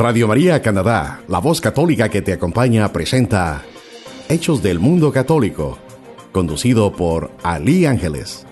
Radio 0.00 0.26
María 0.26 0.62
Canadá, 0.62 1.20
la 1.28 1.40
voz 1.40 1.60
católica 1.60 2.08
que 2.08 2.22
te 2.22 2.32
acompaña, 2.32 2.90
presenta 2.90 3.60
Hechos 4.30 4.62
del 4.62 4.78
Mundo 4.78 5.12
Católico, 5.12 5.76
conducido 6.32 6.90
por 6.90 7.30
Ali 7.42 7.84
Ángeles. 7.84 8.46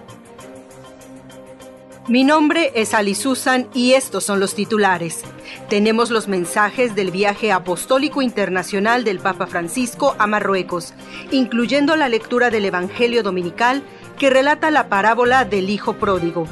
Mi 2.07 2.23
nombre 2.23 2.73
es 2.75 2.93
Ali 2.93 3.15
Susan 3.15 3.67
y 3.73 3.95
estos 3.95 4.25
son 4.25 4.41
los 4.41 4.55
titulares. 4.55 5.23
Tenemos 5.71 6.11
los 6.11 6.29
mensajes 6.29 6.95
del 6.95 7.11
viaje 7.11 7.51
apostólico 7.51 8.21
internacional 8.21 9.03
del 9.03 9.19
Papa 9.19 9.47
Francisco 9.47 10.15
a 10.19 10.27
Marruecos, 10.27 10.93
incluyendo 11.31 11.97
la 11.97 12.11
lectura 12.11 12.51
del 12.51 12.67
Evangelio 12.67 13.23
Dominical 13.23 13.83
que 14.19 14.29
relata 14.29 14.71
la 14.71 14.91
parábola 14.91 15.47
del 15.47 15.71
Hijo 15.71 15.95
Pródigo. 15.95 16.47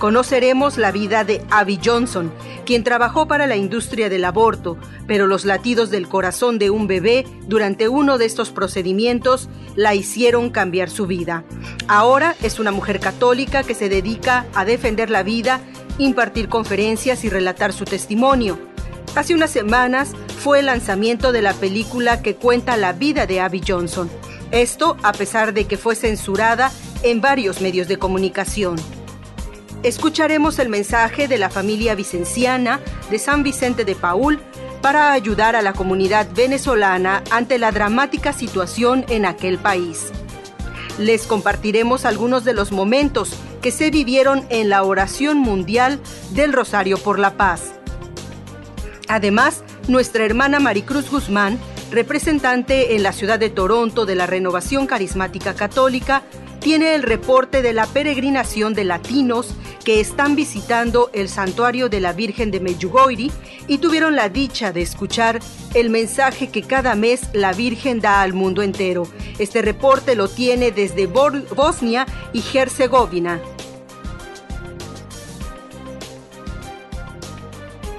Conoceremos 0.00 0.78
la 0.78 0.92
vida 0.92 1.24
de 1.24 1.42
Abby 1.50 1.78
Johnson, 1.84 2.32
quien 2.64 2.84
trabajó 2.84 3.28
para 3.28 3.46
la 3.46 3.56
industria 3.56 4.08
del 4.08 4.24
aborto, 4.24 4.78
pero 5.06 5.26
los 5.26 5.44
latidos 5.44 5.90
del 5.90 6.08
corazón 6.08 6.58
de 6.58 6.70
un 6.70 6.86
bebé 6.86 7.26
durante 7.48 7.86
uno 7.86 8.16
de 8.16 8.24
estos 8.24 8.48
procedimientos 8.48 9.50
la 9.76 9.94
hicieron 9.94 10.48
cambiar 10.48 10.88
su 10.88 11.06
vida. 11.06 11.44
Ahora 11.86 12.34
es 12.42 12.58
una 12.58 12.72
mujer 12.72 12.98
católica 12.98 13.62
que 13.62 13.74
se 13.74 13.90
dedica 13.90 14.46
a 14.54 14.64
defender 14.64 15.10
la 15.10 15.22
vida, 15.22 15.60
impartir 15.98 16.48
conferencias 16.48 17.22
y 17.24 17.28
relatar 17.28 17.74
su 17.74 17.84
testimonio. 17.84 18.58
Hace 19.16 19.34
unas 19.34 19.50
semanas 19.50 20.12
fue 20.38 20.60
el 20.60 20.66
lanzamiento 20.66 21.30
de 21.30 21.42
la 21.42 21.52
película 21.52 22.22
que 22.22 22.36
cuenta 22.36 22.78
la 22.78 22.94
vida 22.94 23.26
de 23.26 23.40
Abby 23.40 23.60
Johnson. 23.68 24.08
Esto 24.50 24.96
a 25.02 25.12
pesar 25.12 25.52
de 25.52 25.66
que 25.66 25.76
fue 25.76 25.94
censurada 25.94 26.72
en 27.02 27.20
varios 27.20 27.60
medios 27.60 27.86
de 27.86 27.98
comunicación. 27.98 28.76
Escucharemos 29.82 30.58
el 30.58 30.68
mensaje 30.68 31.26
de 31.26 31.38
la 31.38 31.48
familia 31.48 31.94
vicenciana 31.94 32.80
de 33.10 33.18
San 33.18 33.42
Vicente 33.42 33.86
de 33.86 33.94
Paul 33.94 34.38
para 34.82 35.12
ayudar 35.12 35.56
a 35.56 35.62
la 35.62 35.72
comunidad 35.72 36.28
venezolana 36.34 37.22
ante 37.30 37.58
la 37.58 37.72
dramática 37.72 38.34
situación 38.34 39.06
en 39.08 39.24
aquel 39.24 39.56
país. 39.56 40.12
Les 40.98 41.26
compartiremos 41.26 42.04
algunos 42.04 42.44
de 42.44 42.52
los 42.52 42.72
momentos 42.72 43.32
que 43.62 43.70
se 43.70 43.90
vivieron 43.90 44.44
en 44.50 44.68
la 44.68 44.82
oración 44.82 45.38
mundial 45.38 45.98
del 46.32 46.52
Rosario 46.52 46.98
por 46.98 47.18
la 47.18 47.38
Paz. 47.38 47.72
Además, 49.08 49.64
nuestra 49.88 50.26
hermana 50.26 50.60
Maricruz 50.60 51.10
Guzmán, 51.10 51.58
representante 51.90 52.94
en 52.96 53.02
la 53.02 53.12
ciudad 53.12 53.38
de 53.38 53.48
Toronto 53.48 54.04
de 54.04 54.14
la 54.14 54.26
Renovación 54.26 54.86
Carismática 54.86 55.54
Católica, 55.54 56.22
tiene 56.60 56.94
el 56.94 57.02
reporte 57.02 57.62
de 57.62 57.72
la 57.72 57.86
peregrinación 57.86 58.74
de 58.74 58.84
latinos 58.84 59.54
que 59.84 60.00
están 60.00 60.36
visitando 60.36 61.10
el 61.12 61.28
santuario 61.28 61.88
de 61.88 62.00
la 62.00 62.12
Virgen 62.12 62.50
de 62.50 62.60
Medjugorje 62.60 63.30
y 63.66 63.78
tuvieron 63.78 64.14
la 64.14 64.28
dicha 64.28 64.72
de 64.72 64.82
escuchar 64.82 65.40
el 65.74 65.90
mensaje 65.90 66.48
que 66.48 66.62
cada 66.62 66.94
mes 66.94 67.22
la 67.32 67.52
Virgen 67.52 68.00
da 68.00 68.22
al 68.22 68.32
mundo 68.32 68.62
entero. 68.62 69.06
Este 69.38 69.62
reporte 69.62 70.14
lo 70.14 70.28
tiene 70.28 70.70
desde 70.70 71.06
Bosnia 71.06 72.06
y 72.32 72.42
Herzegovina. 72.52 73.40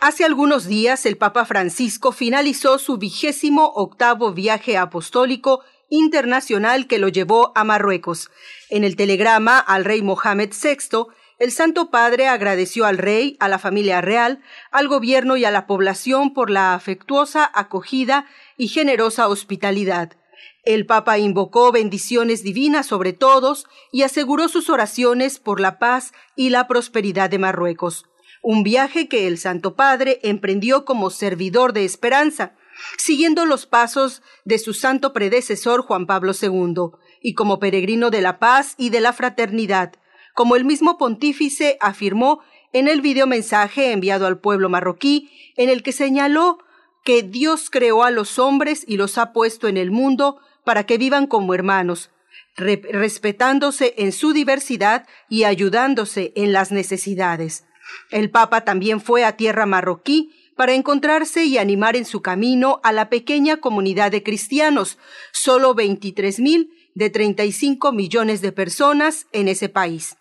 Hace 0.03 0.25
algunos 0.25 0.67
días 0.67 1.05
el 1.05 1.19
Papa 1.19 1.45
Francisco 1.45 2.11
finalizó 2.11 2.79
su 2.79 2.97
vigésimo 2.97 3.67
octavo 3.75 4.33
viaje 4.33 4.79
apostólico 4.79 5.63
internacional 5.91 6.87
que 6.87 6.99
lo 6.99 7.09
llevó 7.09 7.53
a 7.55 7.65
Marruecos. 7.65 8.31
En 8.71 8.83
el 8.83 8.97
telegrama 8.97 9.59
al 9.59 9.85
rey 9.85 10.01
Mohamed 10.01 10.53
VI, 10.55 11.05
el 11.39 11.53
Santo 11.53 11.91
Padre 11.91 12.29
agradeció 12.29 12.87
al 12.87 12.97
rey, 12.97 13.37
a 13.41 13.49
la 13.49 13.59
familia 13.59 14.01
real, 14.01 14.41
al 14.71 14.89
gobierno 14.89 15.37
y 15.37 15.45
a 15.45 15.51
la 15.51 15.67
población 15.67 16.33
por 16.33 16.49
la 16.49 16.73
afectuosa 16.73 17.51
acogida 17.53 18.25
y 18.57 18.69
generosa 18.69 19.29
hospitalidad. 19.29 20.17
El 20.65 20.87
Papa 20.87 21.19
invocó 21.19 21.73
bendiciones 21.73 22.43
divinas 22.43 22.87
sobre 22.87 23.13
todos 23.13 23.67
y 23.93 24.01
aseguró 24.05 24.49
sus 24.49 24.71
oraciones 24.71 25.39
por 25.39 25.61
la 25.61 25.79
paz 25.79 26.15
y 26.37 26.49
la 26.49 26.67
prosperidad 26.69 27.29
de 27.29 27.39
Marruecos 27.39 28.07
un 28.43 28.63
viaje 28.63 29.09
que 29.09 29.27
el 29.27 29.39
Santo 29.39 29.75
Padre 29.75 30.21
emprendió 30.23 30.85
como 30.85 31.11
servidor 31.11 31.73
de 31.73 31.85
esperanza, 31.85 32.55
siguiendo 32.97 33.45
los 33.45 33.67
pasos 33.67 34.23
de 34.45 34.59
su 34.59 34.73
santo 34.73 35.13
predecesor 35.13 35.83
Juan 35.83 36.07
Pablo 36.07 36.33
II, 36.41 36.99
y 37.21 37.35
como 37.35 37.59
peregrino 37.59 38.11
de 38.11 38.23
la 38.23 38.39
paz 38.39 38.75
y 38.79 38.91
de 38.91 39.01
la 39.01 39.13
fraternidad, 39.13 39.93
como 40.35 40.57
el 40.57 40.65
mismo 40.65 40.97
pontífice 40.97 41.77
afirmó 41.81 42.41
en 42.73 42.89
el 42.89 43.01
videomensaje 43.01 43.93
enviado 43.93 44.27
al 44.27 44.39
pueblo 44.39 44.69
marroquí, 44.69 45.31
en 45.57 45.69
el 45.69 45.83
que 45.83 45.93
señaló 45.93 46.59
que 47.05 47.23
Dios 47.23 47.71
creó 47.71 48.05
a 48.05 48.11
los 48.11 48.39
hombres 48.39 48.85
y 48.87 48.97
los 48.97 49.19
ha 49.19 49.33
puesto 49.33 49.69
en 49.69 49.77
el 49.77 49.91
mundo 49.91 50.39
para 50.65 50.85
que 50.85 50.99
vivan 50.99 51.27
como 51.27 51.55
hermanos, 51.55 52.11
respetándose 52.57 53.95
en 53.99 54.13
su 54.13 54.33
diversidad 54.33 55.07
y 55.29 55.45
ayudándose 55.45 56.33
en 56.37 56.53
las 56.53 56.73
necesidades. 56.73 57.65
El 58.11 58.31
Papa 58.31 58.65
también 58.65 59.01
fue 59.01 59.25
a 59.25 59.37
tierra 59.37 59.67
marroquí 59.67 60.35
para 60.57 60.75
encontrarse 60.75 61.45
y 61.45 61.59
animar 61.59 61.97
en 61.97 62.05
su 62.05 62.23
camino 62.23 62.81
a 62.83 62.93
la 62.93 63.09
pequeña 63.09 63.59
comunidad 63.59 64.11
de 64.11 64.23
cristianos, 64.23 64.99
solo 65.33 65.75
23 65.75 66.39
mil 66.41 66.71
de 66.95 67.09
35 67.09 67.93
millones 67.93 68.43
de 68.43 68.53
personas 68.53 69.27
en 69.33 69.49
ese 69.49 69.69
país. 69.69 70.17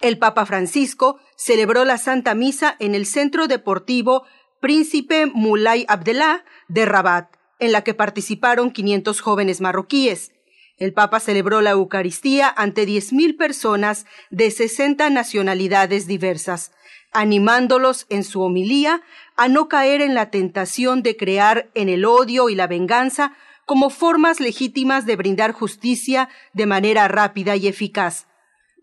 El 0.00 0.18
Papa 0.18 0.44
Francisco 0.44 1.20
celebró 1.36 1.84
la 1.84 1.98
Santa 1.98 2.34
Misa 2.34 2.76
en 2.80 2.94
el 2.94 3.06
Centro 3.06 3.46
Deportivo 3.46 4.24
Príncipe 4.60 5.26
Mulay 5.26 5.84
Abdellah 5.86 6.44
de 6.66 6.84
Rabat, 6.84 7.28
en 7.60 7.72
la 7.72 7.84
que 7.84 7.94
participaron 7.94 8.72
500 8.72 9.20
jóvenes 9.20 9.60
marroquíes. 9.60 10.32
El 10.78 10.92
Papa 10.92 11.18
celebró 11.18 11.60
la 11.60 11.70
Eucaristía 11.70 12.52
ante 12.56 12.86
10.000 12.86 13.36
personas 13.36 14.06
de 14.30 14.50
60 14.50 15.10
nacionalidades 15.10 16.06
diversas, 16.06 16.70
animándolos 17.12 18.06
en 18.10 18.22
su 18.22 18.42
homilía 18.42 19.02
a 19.36 19.48
no 19.48 19.68
caer 19.68 20.00
en 20.00 20.14
la 20.14 20.30
tentación 20.30 21.02
de 21.02 21.16
crear 21.16 21.68
en 21.74 21.88
el 21.88 22.04
odio 22.04 22.48
y 22.48 22.54
la 22.54 22.68
venganza 22.68 23.32
como 23.66 23.90
formas 23.90 24.38
legítimas 24.38 25.04
de 25.04 25.16
brindar 25.16 25.52
justicia 25.52 26.28
de 26.52 26.66
manera 26.66 27.08
rápida 27.08 27.56
y 27.56 27.66
eficaz. 27.66 28.26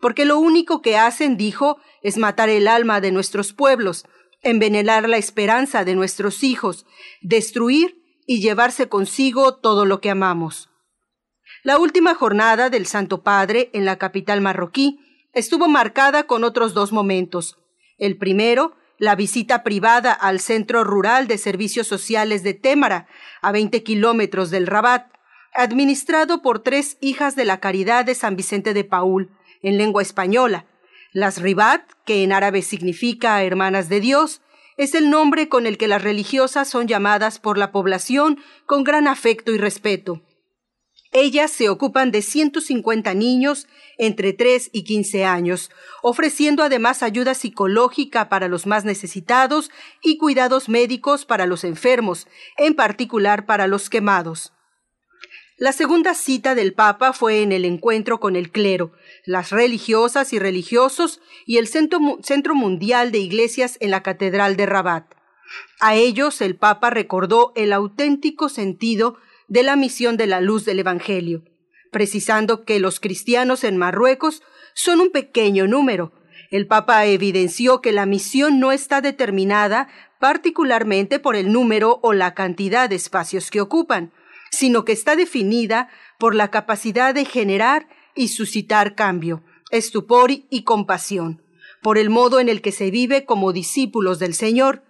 Porque 0.00 0.26
lo 0.26 0.38
único 0.38 0.82
que 0.82 0.98
hacen, 0.98 1.38
dijo, 1.38 1.78
es 2.02 2.18
matar 2.18 2.50
el 2.50 2.68
alma 2.68 3.00
de 3.00 3.10
nuestros 3.10 3.54
pueblos, 3.54 4.04
envenenar 4.42 5.08
la 5.08 5.16
esperanza 5.16 5.84
de 5.84 5.94
nuestros 5.94 6.44
hijos, 6.44 6.84
destruir 7.22 8.02
y 8.26 8.40
llevarse 8.40 8.88
consigo 8.88 9.56
todo 9.56 9.86
lo 9.86 10.00
que 10.00 10.10
amamos. 10.10 10.68
La 11.66 11.80
última 11.80 12.14
jornada 12.14 12.70
del 12.70 12.86
Santo 12.86 13.24
Padre 13.24 13.70
en 13.72 13.84
la 13.84 13.98
capital 13.98 14.40
marroquí 14.40 15.00
estuvo 15.32 15.66
marcada 15.66 16.22
con 16.22 16.44
otros 16.44 16.74
dos 16.74 16.92
momentos. 16.92 17.58
El 17.98 18.16
primero, 18.16 18.76
la 18.98 19.16
visita 19.16 19.64
privada 19.64 20.12
al 20.12 20.38
Centro 20.38 20.84
Rural 20.84 21.26
de 21.26 21.38
Servicios 21.38 21.88
Sociales 21.88 22.44
de 22.44 22.54
Témara, 22.54 23.08
a 23.42 23.50
20 23.50 23.82
kilómetros 23.82 24.52
del 24.52 24.68
Rabat, 24.68 25.10
administrado 25.54 26.40
por 26.40 26.60
tres 26.60 26.98
hijas 27.00 27.34
de 27.34 27.44
la 27.44 27.58
Caridad 27.58 28.04
de 28.04 28.14
San 28.14 28.36
Vicente 28.36 28.72
de 28.72 28.84
Paul, 28.84 29.32
en 29.60 29.76
lengua 29.76 30.02
española. 30.02 30.66
Las 31.12 31.42
Ribat, 31.42 31.82
que 32.04 32.22
en 32.22 32.32
árabe 32.32 32.62
significa 32.62 33.42
hermanas 33.42 33.88
de 33.88 33.98
Dios, 33.98 34.40
es 34.76 34.94
el 34.94 35.10
nombre 35.10 35.48
con 35.48 35.66
el 35.66 35.78
que 35.78 35.88
las 35.88 36.04
religiosas 36.04 36.68
son 36.68 36.86
llamadas 36.86 37.40
por 37.40 37.58
la 37.58 37.72
población 37.72 38.38
con 38.66 38.84
gran 38.84 39.08
afecto 39.08 39.50
y 39.50 39.58
respeto. 39.58 40.22
Ellas 41.18 41.50
se 41.50 41.70
ocupan 41.70 42.10
de 42.10 42.20
150 42.20 43.14
niños 43.14 43.68
entre 43.96 44.34
3 44.34 44.68
y 44.70 44.84
15 44.84 45.24
años, 45.24 45.70
ofreciendo 46.02 46.62
además 46.62 47.02
ayuda 47.02 47.32
psicológica 47.32 48.28
para 48.28 48.48
los 48.48 48.66
más 48.66 48.84
necesitados 48.84 49.70
y 50.02 50.18
cuidados 50.18 50.68
médicos 50.68 51.24
para 51.24 51.46
los 51.46 51.64
enfermos, 51.64 52.28
en 52.58 52.74
particular 52.74 53.46
para 53.46 53.66
los 53.66 53.88
quemados. 53.88 54.52
La 55.56 55.72
segunda 55.72 56.12
cita 56.12 56.54
del 56.54 56.74
Papa 56.74 57.14
fue 57.14 57.40
en 57.40 57.50
el 57.50 57.64
encuentro 57.64 58.20
con 58.20 58.36
el 58.36 58.52
clero, 58.52 58.92
las 59.24 59.52
religiosas 59.52 60.34
y 60.34 60.38
religiosos 60.38 61.22
y 61.46 61.56
el 61.56 61.66
Centro, 61.66 62.54
Mundial 62.54 63.10
de 63.10 63.20
Iglesias 63.20 63.78
en 63.80 63.90
la 63.90 64.02
Catedral 64.02 64.56
de 64.58 64.66
Rabat. 64.66 65.14
A 65.80 65.94
ellos 65.94 66.42
el 66.42 66.56
Papa 66.56 66.90
recordó 66.90 67.54
el 67.56 67.72
auténtico 67.72 68.50
sentido 68.50 69.16
de 69.48 69.62
la 69.62 69.76
misión 69.76 70.16
de 70.16 70.26
la 70.26 70.40
luz 70.40 70.64
del 70.64 70.80
Evangelio, 70.80 71.44
precisando 71.92 72.64
que 72.64 72.80
los 72.80 73.00
cristianos 73.00 73.64
en 73.64 73.76
Marruecos 73.76 74.42
son 74.74 75.00
un 75.00 75.10
pequeño 75.10 75.66
número. 75.66 76.12
El 76.50 76.66
Papa 76.66 77.06
evidenció 77.06 77.80
que 77.80 77.92
la 77.92 78.06
misión 78.06 78.60
no 78.60 78.72
está 78.72 79.00
determinada 79.00 79.88
particularmente 80.20 81.18
por 81.18 81.36
el 81.36 81.52
número 81.52 82.00
o 82.02 82.12
la 82.12 82.34
cantidad 82.34 82.88
de 82.88 82.96
espacios 82.96 83.50
que 83.50 83.60
ocupan, 83.60 84.12
sino 84.50 84.84
que 84.84 84.92
está 84.92 85.16
definida 85.16 85.88
por 86.18 86.34
la 86.34 86.50
capacidad 86.50 87.14
de 87.14 87.24
generar 87.24 87.88
y 88.14 88.28
suscitar 88.28 88.94
cambio, 88.94 89.44
estupor 89.70 90.30
y 90.30 90.62
compasión, 90.64 91.42
por 91.82 91.98
el 91.98 92.10
modo 92.10 92.40
en 92.40 92.48
el 92.48 92.62
que 92.62 92.72
se 92.72 92.90
vive 92.90 93.24
como 93.24 93.52
discípulos 93.52 94.18
del 94.18 94.34
Señor. 94.34 94.82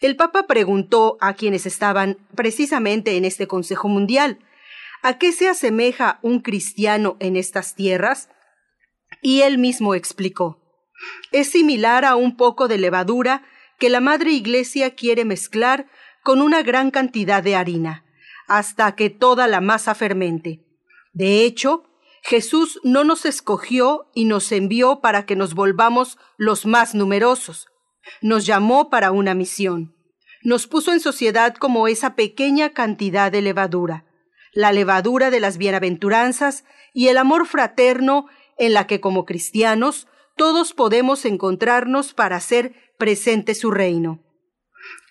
El 0.00 0.16
Papa 0.16 0.46
preguntó 0.46 1.16
a 1.20 1.34
quienes 1.34 1.66
estaban 1.66 2.18
precisamente 2.34 3.16
en 3.16 3.24
este 3.24 3.46
Consejo 3.46 3.88
Mundial, 3.88 4.38
¿a 5.02 5.18
qué 5.18 5.32
se 5.32 5.48
asemeja 5.48 6.18
un 6.22 6.40
cristiano 6.40 7.16
en 7.20 7.36
estas 7.36 7.74
tierras? 7.74 8.28
Y 9.22 9.42
él 9.42 9.58
mismo 9.58 9.94
explicó, 9.94 10.60
es 11.32 11.50
similar 11.50 12.04
a 12.04 12.16
un 12.16 12.36
poco 12.36 12.68
de 12.68 12.78
levadura 12.78 13.44
que 13.78 13.90
la 13.90 14.00
Madre 14.00 14.32
Iglesia 14.32 14.94
quiere 14.94 15.24
mezclar 15.24 15.86
con 16.22 16.40
una 16.40 16.62
gran 16.62 16.90
cantidad 16.90 17.42
de 17.42 17.56
harina 17.56 18.04
hasta 18.48 18.94
que 18.94 19.10
toda 19.10 19.46
la 19.46 19.60
masa 19.60 19.94
fermente. 19.94 20.64
De 21.12 21.44
hecho, 21.44 21.84
Jesús 22.22 22.80
no 22.82 23.04
nos 23.04 23.24
escogió 23.24 24.10
y 24.14 24.24
nos 24.24 24.50
envió 24.52 25.00
para 25.00 25.26
que 25.26 25.36
nos 25.36 25.54
volvamos 25.54 26.18
los 26.36 26.66
más 26.66 26.94
numerosos. 26.94 27.68
Nos 28.20 28.46
llamó 28.46 28.90
para 28.90 29.10
una 29.10 29.34
misión. 29.34 29.94
Nos 30.42 30.66
puso 30.66 30.92
en 30.92 31.00
sociedad 31.00 31.54
como 31.54 31.88
esa 31.88 32.14
pequeña 32.14 32.70
cantidad 32.70 33.32
de 33.32 33.42
levadura, 33.42 34.04
la 34.52 34.72
levadura 34.72 35.30
de 35.30 35.40
las 35.40 35.58
bienaventuranzas 35.58 36.64
y 36.94 37.08
el 37.08 37.18
amor 37.18 37.46
fraterno 37.46 38.26
en 38.58 38.72
la 38.72 38.86
que 38.86 39.00
como 39.00 39.24
cristianos 39.24 40.06
todos 40.36 40.72
podemos 40.72 41.24
encontrarnos 41.24 42.14
para 42.14 42.36
hacer 42.36 42.74
presente 42.98 43.54
su 43.54 43.70
reino. 43.70 44.22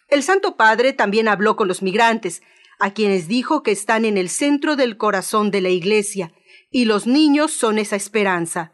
El 0.08 0.24
Santo 0.24 0.56
Padre 0.56 0.94
también 0.94 1.28
habló 1.28 1.56
con 1.56 1.68
los 1.68 1.82
migrantes, 1.82 2.42
a 2.80 2.94
quienes 2.94 3.28
dijo 3.28 3.64
que 3.64 3.72
están 3.72 4.06
en 4.06 4.18
el 4.18 4.30
centro 4.30 4.76
del 4.76 4.98
corazón 4.98 5.50
de 5.50 5.62
la 5.62 5.70
Iglesia, 5.70 6.34
y 6.70 6.86
los 6.86 7.08
niños 7.08 7.52
son 7.52 7.80
esa 7.80 7.96
esperanza. 7.96 8.74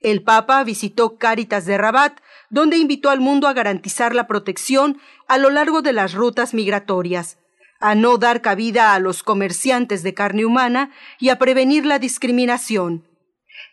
El 0.00 0.22
Papa 0.22 0.64
visitó 0.64 1.18
Cáritas 1.18 1.66
de 1.66 1.78
Rabat, 1.78 2.18
donde 2.52 2.76
invitó 2.76 3.08
al 3.08 3.18
mundo 3.18 3.48
a 3.48 3.54
garantizar 3.54 4.14
la 4.14 4.28
protección 4.28 4.98
a 5.26 5.38
lo 5.38 5.48
largo 5.48 5.80
de 5.80 5.94
las 5.94 6.12
rutas 6.12 6.52
migratorias, 6.52 7.38
a 7.80 7.94
no 7.94 8.18
dar 8.18 8.42
cabida 8.42 8.94
a 8.94 9.00
los 9.00 9.22
comerciantes 9.22 10.02
de 10.02 10.12
carne 10.12 10.44
humana 10.44 10.90
y 11.18 11.30
a 11.30 11.38
prevenir 11.38 11.86
la 11.86 11.98
discriminación. 11.98 13.08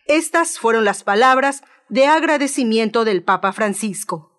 Estas 0.06 0.58
fueron 0.58 0.86
las 0.86 1.04
palabras 1.04 1.62
de 1.90 2.06
agradecimiento 2.06 3.04
del 3.04 3.22
Papa 3.22 3.52
Francisco. 3.52 4.32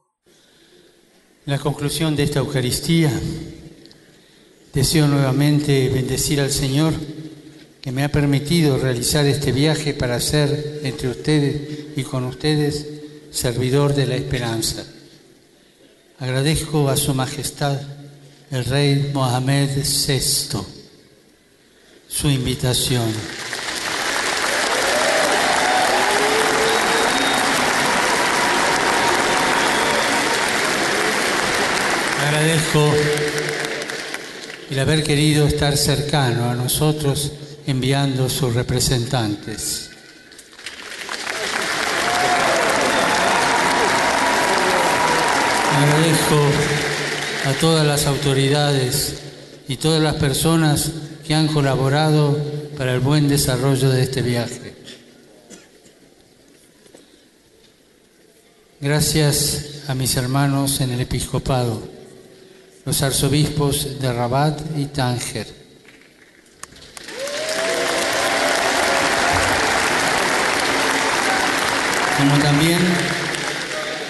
La 1.45 1.59
conclusión 1.59 2.15
de 2.15 2.23
esta 2.23 2.39
Eucaristía 2.39 3.11
Deseo 4.73 5.05
nuevamente 5.05 5.89
bendecir 5.89 6.39
al 6.39 6.49
Señor 6.49 6.93
que 7.81 7.91
me 7.91 8.05
ha 8.05 8.09
permitido 8.09 8.77
realizar 8.77 9.25
este 9.25 9.51
viaje 9.51 9.93
para 9.93 10.19
ser 10.19 10.79
entre 10.83 11.09
ustedes 11.09 11.97
y 11.97 12.03
con 12.03 12.23
ustedes 12.23 13.00
servidor 13.31 13.93
de 13.93 14.05
la 14.05 14.15
esperanza. 14.15 14.83
Agradezco 16.19 16.89
a 16.89 16.97
Su 16.97 17.13
Majestad 17.13 17.79
el 18.51 18.65
Rey 18.65 19.11
Mohamed 19.13 19.69
VI 19.77 20.81
su 22.11 22.29
invitación. 22.29 23.09
Agradezco 32.27 32.93
el 34.69 34.79
haber 34.79 35.03
querido 35.03 35.47
estar 35.47 35.77
cercano 35.77 36.49
a 36.49 36.55
nosotros 36.55 37.31
enviando 37.65 38.29
sus 38.29 38.53
representantes. 38.53 39.90
Agradezco 45.81 46.39
a 47.47 47.53
todas 47.53 47.87
las 47.87 48.05
autoridades 48.05 49.15
y 49.67 49.77
todas 49.77 49.99
las 49.99 50.13
personas 50.13 50.91
que 51.25 51.33
han 51.33 51.47
colaborado 51.47 52.37
para 52.77 52.93
el 52.93 52.99
buen 52.99 53.27
desarrollo 53.27 53.89
de 53.89 54.03
este 54.03 54.21
viaje. 54.21 54.75
Gracias 58.79 59.81
a 59.87 59.95
mis 59.95 60.15
hermanos 60.17 60.81
en 60.81 60.91
el 60.91 61.01
episcopado 61.01 61.81
los 62.85 63.01
arzobispos 63.01 63.99
de 63.99 64.13
Rabat 64.13 64.61
y 64.77 64.85
Tánger. 64.85 65.47
Como 72.19 72.37
también 72.37 72.79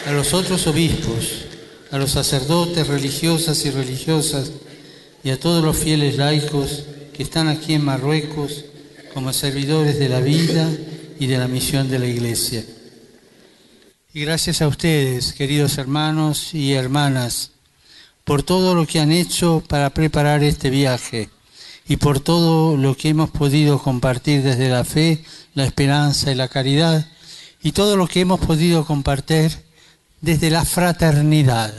a 0.05 0.11
los 0.11 0.33
otros 0.33 0.67
obispos, 0.67 1.45
a 1.91 1.97
los 1.97 2.11
sacerdotes 2.11 2.87
religiosas 2.87 3.65
y 3.65 3.71
religiosas 3.71 4.51
y 5.23 5.29
a 5.29 5.39
todos 5.39 5.63
los 5.63 5.77
fieles 5.77 6.17
laicos 6.17 6.83
que 7.13 7.23
están 7.23 7.47
aquí 7.47 7.73
en 7.73 7.85
Marruecos 7.85 8.65
como 9.13 9.33
servidores 9.33 9.99
de 9.99 10.09
la 10.09 10.21
vida 10.21 10.69
y 11.19 11.27
de 11.27 11.37
la 11.37 11.47
misión 11.47 11.89
de 11.89 11.99
la 11.99 12.07
Iglesia. 12.07 12.63
Y 14.13 14.21
gracias 14.21 14.61
a 14.61 14.67
ustedes, 14.67 15.33
queridos 15.33 15.77
hermanos 15.77 16.53
y 16.53 16.73
hermanas, 16.73 17.51
por 18.23 18.43
todo 18.43 18.73
lo 18.73 18.87
que 18.87 18.99
han 18.99 19.11
hecho 19.11 19.63
para 19.67 19.89
preparar 19.89 20.43
este 20.43 20.69
viaje 20.69 21.29
y 21.87 21.97
por 21.97 22.19
todo 22.19 22.77
lo 22.77 22.95
que 22.95 23.09
hemos 23.09 23.29
podido 23.29 23.81
compartir 23.81 24.43
desde 24.43 24.69
la 24.69 24.85
fe, 24.85 25.23
la 25.53 25.65
esperanza 25.65 26.31
y 26.31 26.35
la 26.35 26.47
caridad 26.47 27.05
y 27.61 27.73
todo 27.73 27.97
lo 27.97 28.07
que 28.07 28.21
hemos 28.21 28.39
podido 28.39 28.85
compartir 28.85 29.51
desde 30.21 30.49
la 30.49 30.63
fraternidad 30.63 31.73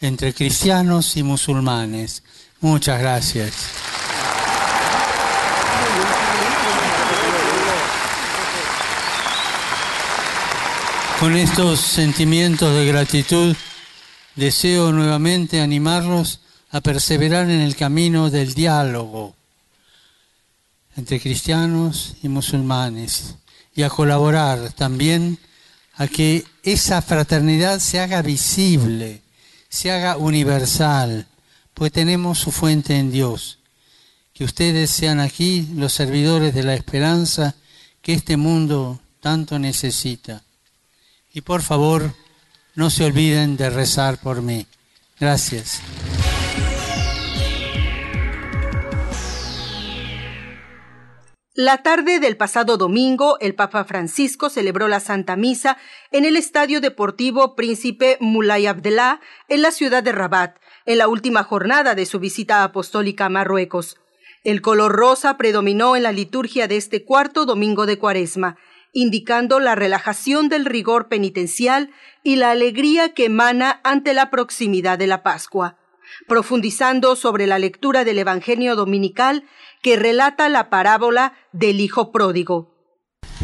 entre 0.00 0.32
cristianos 0.32 1.16
y 1.16 1.22
musulmanes. 1.22 2.22
Muchas 2.60 3.00
gracias. 3.00 3.52
Con 11.20 11.36
estos 11.36 11.80
sentimientos 11.80 12.74
de 12.74 12.86
gratitud, 12.86 13.56
deseo 14.34 14.90
nuevamente 14.92 15.60
animarlos 15.60 16.40
a 16.70 16.80
perseverar 16.80 17.50
en 17.50 17.60
el 17.60 17.76
camino 17.76 18.30
del 18.30 18.54
diálogo 18.54 19.36
entre 20.96 21.20
cristianos 21.20 22.16
y 22.22 22.28
musulmanes 22.28 23.36
y 23.74 23.82
a 23.82 23.90
colaborar 23.90 24.72
también 24.72 25.38
a 25.94 26.08
que 26.08 26.44
esa 26.62 27.02
fraternidad 27.02 27.78
se 27.80 28.00
haga 28.00 28.22
visible, 28.22 29.22
se 29.68 29.90
haga 29.90 30.16
universal, 30.16 31.26
pues 31.74 31.92
tenemos 31.92 32.38
su 32.38 32.50
fuente 32.50 32.96
en 32.98 33.10
Dios. 33.10 33.58
Que 34.32 34.44
ustedes 34.44 34.90
sean 34.90 35.20
aquí 35.20 35.68
los 35.74 35.92
servidores 35.92 36.54
de 36.54 36.62
la 36.62 36.74
esperanza 36.74 37.54
que 38.00 38.14
este 38.14 38.36
mundo 38.36 39.00
tanto 39.20 39.58
necesita. 39.58 40.42
Y 41.32 41.42
por 41.42 41.62
favor, 41.62 42.14
no 42.74 42.90
se 42.90 43.04
olviden 43.04 43.56
de 43.56 43.70
rezar 43.70 44.18
por 44.18 44.42
mí. 44.42 44.66
Gracias. 45.18 45.80
La 51.54 51.82
tarde 51.82 52.18
del 52.18 52.38
pasado 52.38 52.78
domingo, 52.78 53.36
el 53.40 53.54
Papa 53.54 53.84
Francisco 53.84 54.48
celebró 54.48 54.88
la 54.88 55.00
Santa 55.00 55.36
Misa 55.36 55.76
en 56.10 56.24
el 56.24 56.38
Estadio 56.38 56.80
Deportivo 56.80 57.54
Príncipe 57.56 58.16
Mulay 58.20 58.66
Abdelá, 58.66 59.20
en 59.48 59.60
la 59.60 59.70
ciudad 59.70 60.02
de 60.02 60.12
Rabat, 60.12 60.56
en 60.86 60.96
la 60.96 61.08
última 61.08 61.42
jornada 61.42 61.94
de 61.94 62.06
su 62.06 62.20
visita 62.20 62.64
apostólica 62.64 63.26
a 63.26 63.28
Marruecos. 63.28 63.98
El 64.44 64.62
color 64.62 64.92
rosa 64.92 65.36
predominó 65.36 65.94
en 65.94 66.04
la 66.04 66.12
liturgia 66.12 66.68
de 66.68 66.78
este 66.78 67.04
cuarto 67.04 67.44
domingo 67.44 67.84
de 67.84 67.98
Cuaresma, 67.98 68.56
indicando 68.94 69.60
la 69.60 69.74
relajación 69.74 70.48
del 70.48 70.64
rigor 70.64 71.08
penitencial 71.08 71.90
y 72.22 72.36
la 72.36 72.50
alegría 72.50 73.12
que 73.12 73.26
emana 73.26 73.82
ante 73.84 74.14
la 74.14 74.30
proximidad 74.30 74.98
de 74.98 75.06
la 75.06 75.22
Pascua. 75.22 75.76
Profundizando 76.26 77.14
sobre 77.14 77.46
la 77.46 77.58
lectura 77.58 78.04
del 78.04 78.18
Evangelio 78.18 78.74
dominical 78.74 79.44
que 79.82 79.96
relata 79.96 80.48
la 80.48 80.70
parábola 80.70 81.34
del 81.52 81.80
Hijo 81.80 82.12
Pródigo. 82.12 82.70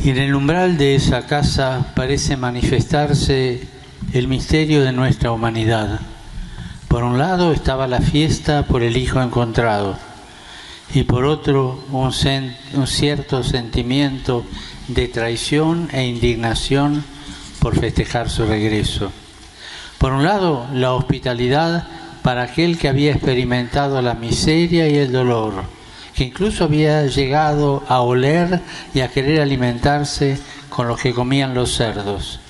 En 0.05 0.17
el 0.17 0.35
umbral 0.35 0.79
de 0.79 0.95
esa 0.95 1.27
casa 1.27 1.93
parece 1.97 2.37
manifestarse 2.37 3.67
el 4.13 4.29
misterio 4.29 4.83
de 4.83 4.93
nuestra 4.93 5.33
humanidad. 5.33 6.01
Por 6.87 7.03
un 7.03 7.19
lado 7.19 7.53
estaba 7.53 7.87
la 7.89 8.01
fiesta 8.01 8.67
por 8.67 8.83
el 8.83 8.97
Hijo 8.97 9.21
encontrado 9.21 9.99
y 10.95 11.03
por 11.03 11.27
otro 11.27 11.85
un 11.93 12.87
cierto 12.87 13.43
sentimiento 13.43 14.45
de 14.87 15.09
traición 15.09 15.89
e 15.93 16.07
indignación 16.07 17.05
por 17.61 17.79
festejar 17.79 18.31
su 18.31 18.47
regreso. 18.47 19.13
Por 19.99 20.13
un 20.13 20.23
lado, 20.23 20.67
la 20.73 20.95
hospitalidad 20.95 21.87
para 22.23 22.43
aquel 22.45 22.79
que 22.79 22.89
había 22.89 23.13
experimentado 23.13 24.01
la 24.01 24.15
miseria 24.15 24.89
y 24.89 24.97
el 24.97 25.13
dolor, 25.13 25.65
que 26.19 26.25
incluso 26.25 26.65
había 26.65 27.07
llegado 27.07 27.85
a 27.87 28.01
oler 28.01 28.61
y 28.93 29.03
a 29.03 29.09
querer 29.09 29.41
alimentarse 29.41 30.37
con 30.69 30.89
lo 30.89 30.97
que 30.97 31.15
comían 31.15 31.55
los 31.55 31.77
cerdos. 31.77 32.41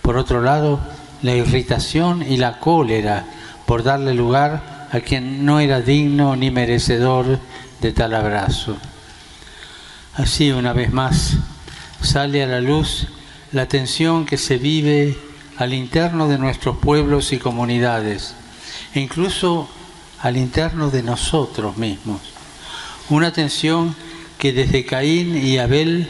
Por 0.00 0.16
otro 0.16 0.40
lado, 0.40 0.80
la 1.20 1.34
irritación 1.34 2.22
y 2.22 2.38
la 2.38 2.58
cólera 2.58 3.26
por 3.66 3.82
darle 3.82 4.14
lugar 4.14 4.88
a 4.90 5.00
quien 5.00 5.44
no 5.44 5.60
era 5.60 5.82
digno 5.82 6.36
ni 6.36 6.50
merecedor 6.50 7.38
de 7.82 7.92
tal 7.92 8.14
abrazo. 8.14 8.78
Así, 10.14 10.50
una 10.50 10.72
vez 10.72 10.90
más, 10.90 11.36
sale 12.00 12.42
a 12.42 12.46
la 12.46 12.62
luz 12.62 13.08
la 13.52 13.68
tensión 13.68 14.24
que 14.24 14.38
se 14.38 14.56
vive 14.56 15.18
al 15.58 15.74
interno 15.74 16.28
de 16.28 16.38
nuestros 16.38 16.78
pueblos 16.78 17.34
y 17.34 17.38
comunidades, 17.38 18.34
e 18.94 19.00
incluso 19.00 19.68
al 20.22 20.38
interno 20.38 20.88
de 20.88 21.02
nosotros 21.02 21.76
mismos. 21.76 22.31
Una 23.08 23.32
tensión 23.32 23.94
que 24.38 24.52
desde 24.52 24.84
Caín 24.84 25.36
y 25.36 25.58
Abel 25.58 26.08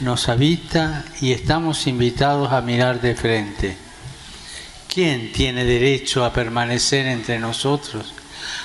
nos 0.00 0.28
habita 0.28 1.04
y 1.20 1.32
estamos 1.32 1.86
invitados 1.86 2.52
a 2.52 2.60
mirar 2.60 3.00
de 3.00 3.14
frente. 3.14 3.76
¿Quién 4.92 5.32
tiene 5.32 5.64
derecho 5.64 6.24
a 6.24 6.32
permanecer 6.32 7.06
entre 7.06 7.38
nosotros? 7.38 8.12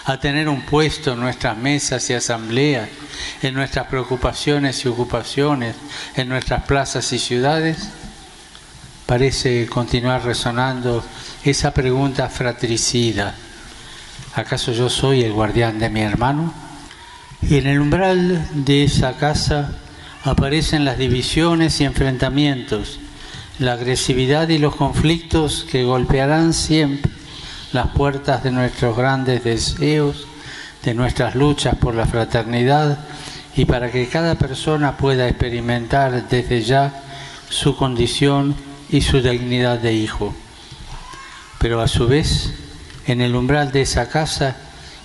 a 0.05 0.19
tener 0.19 0.49
un 0.49 0.61
puesto 0.61 1.13
en 1.13 1.19
nuestras 1.19 1.57
mesas 1.57 2.09
y 2.09 2.13
asambleas, 2.13 2.89
en 3.41 3.53
nuestras 3.53 3.87
preocupaciones 3.87 4.83
y 4.83 4.87
ocupaciones, 4.87 5.75
en 6.15 6.29
nuestras 6.29 6.63
plazas 6.63 7.11
y 7.13 7.19
ciudades? 7.19 7.89
Parece 9.05 9.67
continuar 9.67 10.23
resonando 10.23 11.03
esa 11.43 11.73
pregunta 11.73 12.29
fratricida. 12.29 13.35
¿Acaso 14.35 14.71
yo 14.71 14.89
soy 14.89 15.23
el 15.23 15.33
guardián 15.33 15.79
de 15.79 15.89
mi 15.89 16.01
hermano? 16.01 16.70
Y 17.41 17.57
en 17.57 17.67
el 17.67 17.79
umbral 17.79 18.47
de 18.53 18.83
esa 18.83 19.17
casa 19.17 19.71
aparecen 20.23 20.85
las 20.85 20.97
divisiones 20.97 21.81
y 21.81 21.85
enfrentamientos, 21.85 22.99
la 23.59 23.73
agresividad 23.73 24.49
y 24.49 24.57
los 24.57 24.75
conflictos 24.75 25.65
que 25.69 25.83
golpearán 25.83 26.53
siempre 26.53 27.11
las 27.73 27.87
puertas 27.87 28.43
de 28.43 28.51
nuestros 28.51 28.95
grandes 28.95 29.43
deseos, 29.43 30.27
de 30.83 30.93
nuestras 30.93 31.35
luchas 31.35 31.75
por 31.75 31.95
la 31.95 32.05
fraternidad 32.05 32.99
y 33.55 33.65
para 33.65 33.91
que 33.91 34.07
cada 34.07 34.35
persona 34.35 34.97
pueda 34.97 35.27
experimentar 35.27 36.27
desde 36.27 36.61
ya 36.61 37.03
su 37.49 37.75
condición 37.75 38.55
y 38.89 39.01
su 39.01 39.21
dignidad 39.21 39.79
de 39.79 39.93
hijo. 39.93 40.33
Pero 41.59 41.81
a 41.81 41.87
su 41.87 42.07
vez, 42.07 42.53
en 43.07 43.21
el 43.21 43.35
umbral 43.35 43.71
de 43.71 43.81
esa 43.81 44.09
casa 44.09 44.57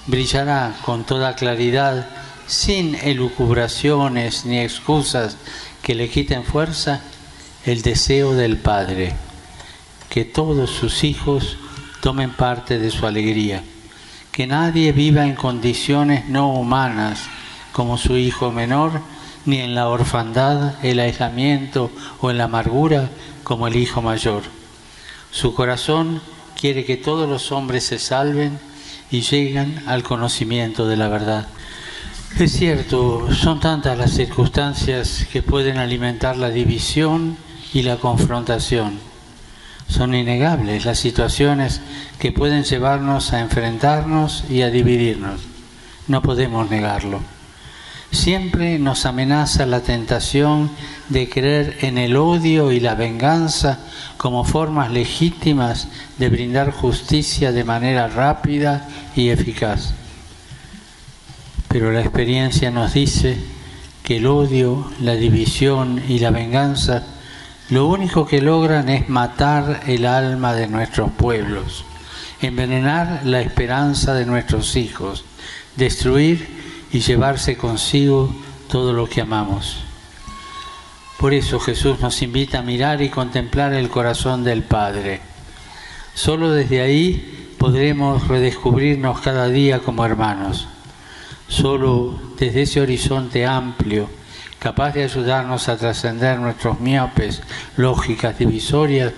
brillará 0.07 0.75
con 0.85 1.05
toda 1.05 1.35
claridad, 1.35 2.07
sin 2.47 2.95
elucubraciones 2.95 4.45
ni 4.45 4.61
excusas 4.61 5.37
que 5.83 5.95
le 5.95 6.09
quiten 6.09 6.45
fuerza, 6.45 7.01
el 7.65 7.83
deseo 7.83 8.35
del 8.35 8.57
Padre, 8.57 9.15
que 10.09 10.25
todos 10.25 10.71
sus 10.71 11.05
hijos 11.05 11.57
tomen 12.01 12.31
parte 12.31 12.79
de 12.79 12.91
su 12.91 13.07
alegría. 13.07 13.63
Que 14.31 14.47
nadie 14.47 14.93
viva 14.93 15.25
en 15.25 15.35
condiciones 15.35 16.29
no 16.29 16.53
humanas 16.53 17.21
como 17.73 17.99
su 17.99 18.17
hijo 18.17 18.53
menor, 18.53 19.01
ni 19.45 19.59
en 19.59 19.75
la 19.75 19.89
orfandad, 19.89 20.85
el 20.85 21.01
aislamiento 21.01 21.91
o 22.21 22.31
en 22.31 22.39
la 22.39 22.45
amargura 22.45 23.11
como 23.45 23.67
el 23.67 23.77
hijo 23.77 24.03
mayor. 24.03 24.43
Su 25.31 25.55
corazón 25.55 26.21
quiere 26.59 26.85
que 26.85 26.97
todos 26.97 27.29
los 27.29 27.53
hombres 27.53 27.85
se 27.85 27.99
salven 27.99 28.59
y 29.11 29.21
lleguen 29.21 29.83
al 29.87 30.03
conocimiento 30.03 30.87
de 30.87 30.97
la 30.97 31.09
verdad. 31.09 31.47
Es 32.39 32.53
cierto, 32.53 33.33
son 33.35 33.61
tantas 33.61 33.97
las 33.97 34.11
circunstancias 34.13 35.27
que 35.33 35.43
pueden 35.43 35.79
alimentar 35.79 36.37
la 36.37 36.51
división 36.51 37.37
y 37.73 37.83
la 37.83 37.97
confrontación 37.97 38.99
son 39.89 40.15
innegables 40.15 40.85
las 40.85 40.99
situaciones 40.99 41.81
que 42.19 42.33
pueden 42.33 42.65
llevarnos 42.65 43.33
a 43.33 43.41
enfrentarnos 43.41 44.45
y 44.51 44.63
a 44.63 44.71
dividirnos. 44.71 45.41
No 46.09 46.23
podemos 46.23 46.71
negarlo. 46.71 47.21
Siempre 48.11 48.79
nos 48.79 49.05
amenaza 49.07 49.67
la 49.67 49.81
tentación 49.81 50.71
de 51.09 51.29
creer 51.29 51.79
en 51.83 51.99
el 51.99 52.17
odio 52.17 52.73
y 52.73 52.81
la 52.81 52.95
venganza 52.95 53.81
como 54.17 54.45
formas 54.45 54.91
legítimas 54.91 55.89
de 56.19 56.29
brindar 56.29 56.73
justicia 56.73 57.53
de 57.53 57.65
manera 57.65 58.09
rápida 58.09 58.89
y 59.15 59.29
eficaz. 59.31 59.95
Pero 61.79 61.93
la 61.93 62.01
experiencia 62.01 62.71
nos 62.71 62.95
dice 62.95 63.37
que 64.03 64.17
el 64.17 64.27
odio, 64.27 64.91
la 64.99 65.13
división 65.13 66.03
y 66.09 66.21
la 66.21 66.31
venganza 66.31 67.05
lo 67.69 67.87
único 67.87 68.27
que 68.27 68.41
logran 68.41 68.89
es 68.89 69.11
matar 69.11 69.83
el 69.87 70.07
alma 70.07 70.55
de 70.55 70.69
nuestros 70.69 71.11
pueblos, 71.11 71.85
envenenar 72.41 73.21
la 73.27 73.43
esperanza 73.43 74.15
de 74.15 74.25
nuestros 74.25 74.75
hijos, 74.77 75.27
destruir 75.77 76.49
y 76.93 77.01
llevarse 77.01 77.59
consigo 77.59 78.35
todo 78.71 78.95
lo 78.95 79.07
que 79.07 79.21
amamos. 79.21 79.77
Por 81.19 81.35
eso 81.35 81.61
Jesús 81.61 82.01
nos 82.01 82.23
invita 82.23 82.61
a 82.61 82.63
mirar 82.63 83.03
y 83.03 83.11
contemplar 83.11 83.75
el 83.75 83.91
corazón 83.91 84.45
del 84.45 84.63
Padre. 84.63 85.21
Solo 86.15 86.53
desde 86.53 86.81
ahí 86.81 87.55
podremos 87.59 88.29
redescubrirnos 88.29 89.21
cada 89.21 89.49
día 89.49 89.81
como 89.81 90.07
hermanos. 90.07 90.69
Solo 91.49 92.19
desde 92.39 92.63
ese 92.63 92.81
horizonte 92.81 93.47
amplio 93.47 94.09
capaz 94.59 94.95
de 94.95 95.05
ayudarnos 95.05 95.69
a 95.69 95.77
trascender 95.77 96.39
nuestros 96.39 96.81
miopes, 96.81 97.43
lógicas 97.77 98.39
divisorias, 98.39 99.13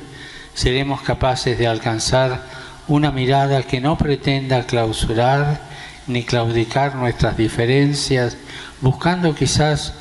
seremos 0.52 1.00
capaces 1.00 1.58
de 1.58 1.66
alcanzar 1.66 2.44
una 2.86 3.10
mirada 3.12 3.62
que 3.62 3.80
no 3.80 3.96
pretenda 3.96 4.64
clausurar 4.64 5.60
ni 6.06 6.24
claudicar 6.24 6.94
nuestras 6.96 7.36
diferencias, 7.36 8.36
buscando 8.80 9.34
quizás 9.34 9.94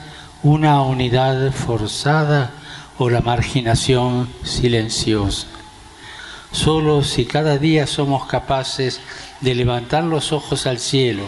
una 0.43 0.81
unidad 0.81 1.51
forzada 1.51 2.51
o 2.97 3.09
la 3.09 3.21
marginación 3.21 4.29
silenciosa. 4.43 5.47
Solo 6.51 7.03
si 7.03 7.25
cada 7.25 7.57
día 7.57 7.87
somos 7.87 8.25
capaces 8.25 9.01
de 9.41 9.55
levantar 9.55 10.03
los 10.03 10.31
ojos 10.31 10.65
al 10.65 10.79
cielo 10.79 11.23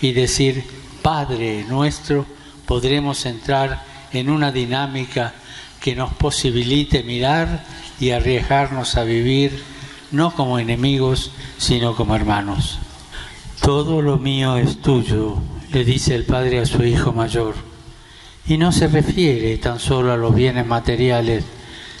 y 0.00 0.12
decir, 0.12 0.64
Padre 1.02 1.64
nuestro, 1.68 2.26
podremos 2.66 3.24
entrar 3.26 3.82
en 4.12 4.30
una 4.30 4.52
dinámica 4.52 5.34
que 5.80 5.96
nos 5.96 6.12
posibilite 6.14 7.02
mirar 7.02 7.64
y 8.00 8.10
arriesgarnos 8.10 8.96
a 8.96 9.04
vivir 9.04 9.62
no 10.10 10.32
como 10.34 10.58
enemigos, 10.58 11.30
sino 11.58 11.94
como 11.94 12.14
hermanos. 12.14 12.78
Todo 13.60 14.02
lo 14.02 14.18
mío 14.18 14.56
es 14.56 14.80
tuyo, 14.80 15.36
le 15.72 15.84
dice 15.84 16.14
el 16.14 16.24
padre 16.24 16.60
a 16.60 16.66
su 16.66 16.82
hijo 16.84 17.12
mayor, 17.12 17.54
y 18.46 18.56
no 18.56 18.72
se 18.72 18.88
refiere 18.88 19.56
tan 19.58 19.78
solo 19.78 20.12
a 20.12 20.16
los 20.16 20.34
bienes 20.34 20.66
materiales, 20.66 21.44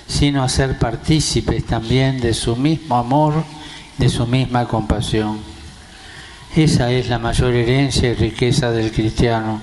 sino 0.08 0.42
a 0.42 0.48
ser 0.48 0.78
partícipes 0.78 1.64
también 1.64 2.20
de 2.20 2.34
su 2.34 2.56
mismo 2.56 2.96
amor, 2.96 3.44
de 3.96 4.08
su 4.08 4.26
misma 4.26 4.66
compasión. 4.66 5.38
Esa 6.56 6.90
es 6.90 7.08
la 7.08 7.20
mayor 7.20 7.54
herencia 7.54 8.10
y 8.10 8.14
riqueza 8.14 8.72
del 8.72 8.90
cristiano 8.90 9.62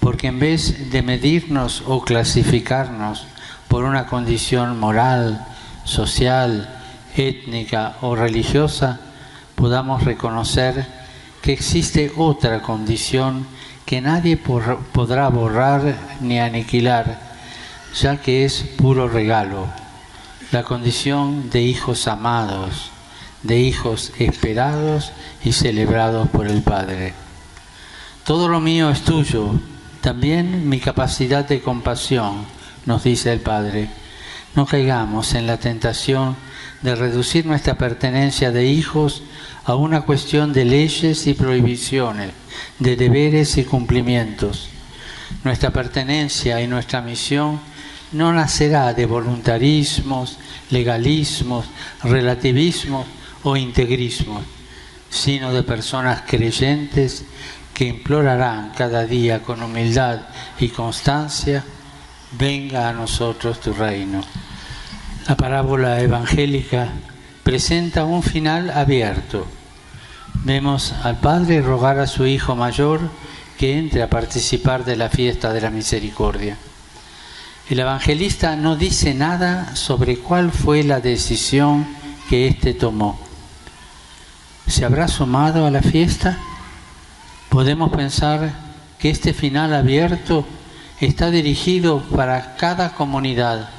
porque 0.00 0.28
en 0.28 0.38
vez 0.38 0.90
de 0.90 1.02
medirnos 1.02 1.82
o 1.86 2.02
clasificarnos 2.02 3.26
por 3.68 3.84
una 3.84 4.06
condición 4.06 4.78
moral, 4.78 5.44
social, 5.84 6.80
étnica 7.16 7.96
o 8.00 8.14
religiosa, 8.14 9.00
podamos 9.54 10.04
reconocer 10.04 10.86
que 11.42 11.52
existe 11.52 12.12
otra 12.16 12.62
condición 12.62 13.46
que 13.84 14.00
nadie 14.00 14.36
podrá 14.36 15.28
borrar 15.28 15.94
ni 16.20 16.38
aniquilar, 16.38 17.27
ya 17.94 18.20
que 18.20 18.44
es 18.44 18.62
puro 18.76 19.08
regalo, 19.08 19.66
la 20.52 20.62
condición 20.62 21.50
de 21.50 21.62
hijos 21.62 22.08
amados, 22.08 22.90
de 23.42 23.58
hijos 23.58 24.12
esperados 24.18 25.12
y 25.44 25.52
celebrados 25.52 26.28
por 26.28 26.46
el 26.46 26.62
Padre. 26.62 27.14
Todo 28.24 28.48
lo 28.48 28.60
mío 28.60 28.90
es 28.90 29.02
tuyo, 29.02 29.52
también 30.00 30.68
mi 30.68 30.80
capacidad 30.80 31.46
de 31.46 31.60
compasión, 31.60 32.44
nos 32.86 33.04
dice 33.04 33.32
el 33.32 33.40
Padre. 33.40 33.88
No 34.54 34.66
caigamos 34.66 35.34
en 35.34 35.46
la 35.46 35.58
tentación 35.58 36.36
de 36.82 36.94
reducir 36.94 37.46
nuestra 37.46 37.76
pertenencia 37.76 38.50
de 38.50 38.66
hijos 38.66 39.22
a 39.64 39.74
una 39.74 40.02
cuestión 40.02 40.52
de 40.52 40.64
leyes 40.64 41.26
y 41.26 41.34
prohibiciones, 41.34 42.30
de 42.78 42.96
deberes 42.96 43.56
y 43.58 43.64
cumplimientos. 43.64 44.68
Nuestra 45.44 45.70
pertenencia 45.70 46.60
y 46.60 46.66
nuestra 46.66 47.02
misión 47.02 47.60
no 48.12 48.32
nacerá 48.32 48.94
de 48.94 49.06
voluntarismos, 49.06 50.38
legalismos, 50.70 51.66
relativismos 52.02 53.06
o 53.42 53.56
integrismos, 53.56 54.44
sino 55.10 55.52
de 55.52 55.62
personas 55.62 56.22
creyentes 56.26 57.24
que 57.74 57.86
implorarán 57.86 58.72
cada 58.76 59.04
día 59.04 59.42
con 59.42 59.62
humildad 59.62 60.20
y 60.58 60.68
constancia, 60.68 61.64
venga 62.32 62.88
a 62.88 62.92
nosotros 62.92 63.60
tu 63.60 63.72
reino. 63.72 64.20
La 65.28 65.36
parábola 65.36 66.00
evangélica 66.00 66.88
presenta 67.42 68.04
un 68.04 68.22
final 68.22 68.70
abierto. 68.70 69.46
Vemos 70.44 70.92
al 71.04 71.20
Padre 71.20 71.62
rogar 71.62 71.98
a 71.98 72.06
su 72.06 72.26
Hijo 72.26 72.56
mayor 72.56 73.00
que 73.58 73.78
entre 73.78 74.02
a 74.02 74.10
participar 74.10 74.84
de 74.84 74.96
la 74.96 75.08
fiesta 75.08 75.52
de 75.52 75.60
la 75.60 75.70
misericordia. 75.70 76.56
El 77.68 77.80
evangelista 77.80 78.56
no 78.56 78.76
dice 78.76 79.14
nada 79.14 79.76
sobre 79.76 80.18
cuál 80.18 80.52
fue 80.52 80.82
la 80.82 81.00
decisión 81.00 81.86
que 82.28 82.48
éste 82.48 82.74
tomó. 82.74 83.18
¿Se 84.66 84.84
habrá 84.84 85.08
sumado 85.08 85.66
a 85.66 85.70
la 85.70 85.82
fiesta? 85.82 86.38
Podemos 87.48 87.90
pensar 87.90 88.52
que 88.98 89.10
este 89.10 89.32
final 89.32 89.74
abierto 89.74 90.46
está 91.00 91.30
dirigido 91.30 92.00
para 92.02 92.56
cada 92.56 92.94
comunidad 92.94 93.70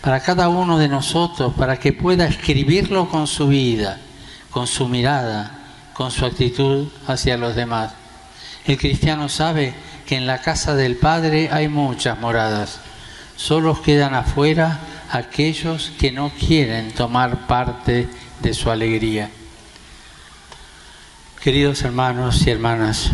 para 0.00 0.20
cada 0.20 0.48
uno 0.48 0.78
de 0.78 0.88
nosotros, 0.88 1.52
para 1.54 1.78
que 1.78 1.92
pueda 1.92 2.26
escribirlo 2.26 3.08
con 3.08 3.26
su 3.26 3.48
vida, 3.48 3.98
con 4.50 4.66
su 4.66 4.88
mirada, 4.88 5.58
con 5.92 6.10
su 6.10 6.24
actitud 6.24 6.88
hacia 7.06 7.36
los 7.36 7.54
demás. 7.54 7.92
El 8.64 8.78
cristiano 8.78 9.28
sabe 9.28 9.74
que 10.06 10.16
en 10.16 10.26
la 10.26 10.40
casa 10.40 10.74
del 10.74 10.96
Padre 10.96 11.50
hay 11.52 11.68
muchas 11.68 12.18
moradas, 12.18 12.80
solo 13.40 13.80
quedan 13.80 14.14
afuera 14.14 14.80
aquellos 15.10 15.92
que 15.98 16.12
no 16.12 16.30
quieren 16.30 16.92
tomar 16.92 17.46
parte 17.46 18.06
de 18.42 18.52
su 18.52 18.70
alegría. 18.70 19.30
Queridos 21.42 21.80
hermanos 21.82 22.46
y 22.46 22.50
hermanas, 22.50 23.10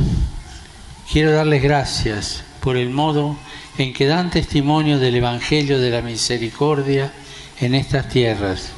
quiero 1.10 1.30
darles 1.30 1.62
gracias 1.62 2.42
por 2.60 2.76
el 2.76 2.90
modo 2.90 3.36
en 3.78 3.92
que 3.92 4.08
dan 4.08 4.30
testimonio 4.30 4.98
del 4.98 5.14
Evangelio 5.14 5.78
de 5.78 5.90
la 5.90 6.02
Misericordia 6.02 7.12
en 7.60 7.76
estas 7.76 8.08
tierras. 8.08 8.70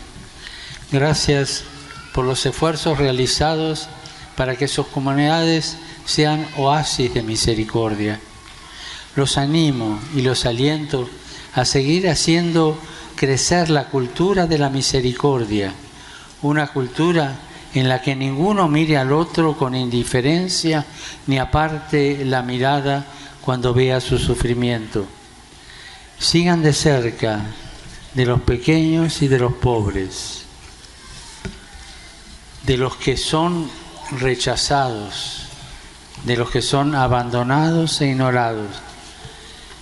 Gracias 0.92 1.64
por 2.12 2.26
los 2.26 2.44
esfuerzos 2.44 2.98
realizados 2.98 3.88
para 4.36 4.54
que 4.54 4.68
sus 4.68 4.86
comunidades 4.88 5.78
sean 6.04 6.46
oasis 6.58 7.14
de 7.14 7.22
misericordia. 7.22 8.20
Los 9.16 9.38
animo 9.38 9.98
y 10.14 10.20
los 10.20 10.44
aliento 10.44 11.08
a 11.58 11.64
seguir 11.64 12.08
haciendo 12.08 12.78
crecer 13.16 13.68
la 13.68 13.87
cultura 13.87 14.46
de 14.46 14.59
la 14.59 14.70
misericordia, 14.70 15.72
una 16.42 16.68
cultura 16.68 17.35
en 17.74 17.88
la 17.88 18.00
que 18.00 18.14
ninguno 18.14 18.68
mire 18.68 18.96
al 18.96 19.12
otro 19.12 19.56
con 19.56 19.74
indiferencia 19.74 20.87
ni 21.26 21.38
aparte 21.38 22.24
la 22.24 22.42
mirada 22.42 23.04
cuando 23.40 23.74
vea 23.74 24.00
su 24.00 24.18
sufrimiento. 24.18 25.06
Sigan 26.18 26.62
de 26.62 26.72
cerca 26.72 27.40
de 28.14 28.24
los 28.24 28.40
pequeños 28.40 29.22
y 29.22 29.28
de 29.28 29.38
los 29.38 29.54
pobres, 29.54 30.44
de 32.64 32.76
los 32.76 32.96
que 32.96 33.16
son 33.16 33.68
rechazados, 34.12 35.42
de 36.24 36.37
los 36.37 36.50
que 36.50 36.62
son 36.62 36.94
abandonados 36.94 38.00
e 38.00 38.09
ignorados. 38.09 38.88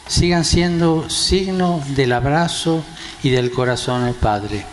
Sigan 0.09 0.45
siendo 0.45 1.11
signo 1.11 1.83
del 1.89 2.13
abrazo 2.13 2.85
y 3.23 3.31
del 3.31 3.51
corazón 3.51 4.05
del 4.05 4.15
Padre. 4.15 4.65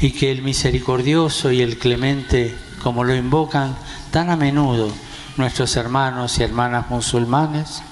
Y 0.00 0.12
que 0.12 0.30
el 0.30 0.42
misericordioso 0.42 1.50
y 1.50 1.62
el 1.62 1.78
clemente, 1.78 2.54
como 2.82 3.02
lo 3.02 3.14
invocan 3.14 3.76
tan 4.10 4.30
a 4.30 4.36
menudo, 4.36 4.88
nuestros 5.36 5.76
hermanos 5.76 6.38
y 6.38 6.44
hermanas 6.44 6.88
musulmanes, 6.90 7.82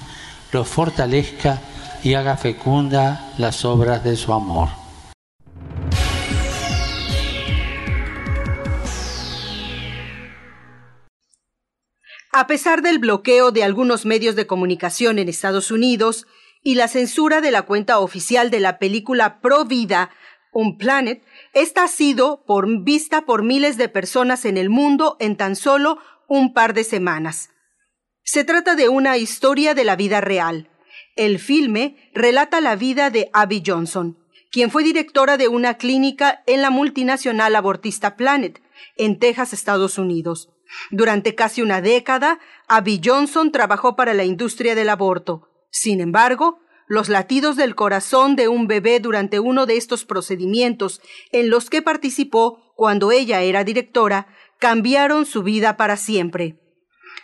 los 0.51 0.67
fortalezca 0.67 1.59
y 2.03 2.13
haga 2.13 2.37
fecunda 2.37 3.33
las 3.37 3.65
obras 3.65 4.03
de 4.03 4.15
su 4.15 4.33
amor. 4.33 4.84
A 12.37 12.47
pesar 12.47 12.81
del 12.81 12.99
bloqueo 12.99 13.51
de 13.51 13.63
algunos 13.63 14.05
medios 14.05 14.35
de 14.35 14.45
comunicación 14.45 15.19
en 15.19 15.29
Estados 15.29 15.71
Unidos 15.71 16.27
y 16.61 16.75
la 16.75 16.89
censura 16.89 17.39
de 17.39 17.49
la 17.49 17.61
cuenta 17.61 17.99
oficial 17.99 18.51
de 18.51 18.59
la 18.59 18.77
película 18.77 19.39
Pro 19.39 19.63
Vida, 19.63 20.09
Un 20.51 20.77
Planet, 20.77 21.23
esta 21.53 21.85
ha 21.85 21.87
sido 21.87 22.43
por, 22.45 22.67
vista 22.83 23.25
por 23.25 23.43
miles 23.43 23.77
de 23.77 23.87
personas 23.87 24.43
en 24.43 24.57
el 24.57 24.69
mundo 24.69 25.15
en 25.21 25.37
tan 25.37 25.55
solo 25.55 25.97
un 26.27 26.53
par 26.53 26.73
de 26.73 26.83
semanas. 26.83 27.51
Se 28.25 28.43
trata 28.43 28.75
de 28.75 28.89
una 28.89 29.15
historia 29.15 29.73
de 29.73 29.85
la 29.85 29.95
vida 29.95 30.19
real. 30.19 30.69
El 31.15 31.39
filme 31.39 32.11
relata 32.13 32.59
la 32.59 32.75
vida 32.75 33.11
de 33.11 33.29
Abby 33.31 33.63
Johnson, 33.65 34.17
quien 34.51 34.71
fue 34.71 34.83
directora 34.83 35.37
de 35.37 35.47
una 35.47 35.75
clínica 35.75 36.43
en 36.47 36.61
la 36.61 36.69
multinacional 36.69 37.55
abortista 37.55 38.17
Planet, 38.17 38.61
en 38.97 39.19
Texas, 39.19 39.53
Estados 39.53 39.97
Unidos. 39.97 40.49
Durante 40.91 41.35
casi 41.35 41.61
una 41.61 41.81
década, 41.81 42.39
Abby 42.67 43.01
Johnson 43.03 43.51
trabajó 43.51 43.95
para 43.95 44.13
la 44.13 44.23
industria 44.23 44.75
del 44.75 44.89
aborto. 44.89 45.49
Sin 45.71 46.01
embargo, 46.01 46.59
los 46.87 47.09
latidos 47.09 47.55
del 47.55 47.75
corazón 47.75 48.35
de 48.35 48.47
un 48.47 48.67
bebé 48.67 48.99
durante 48.99 49.39
uno 49.39 49.65
de 49.65 49.77
estos 49.77 50.05
procedimientos 50.05 51.01
en 51.31 51.49
los 51.49 51.69
que 51.69 51.81
participó 51.81 52.73
cuando 52.75 53.11
ella 53.11 53.41
era 53.41 53.63
directora 53.63 54.27
cambiaron 54.59 55.25
su 55.25 55.43
vida 55.43 55.77
para 55.77 55.97
siempre. 55.97 56.59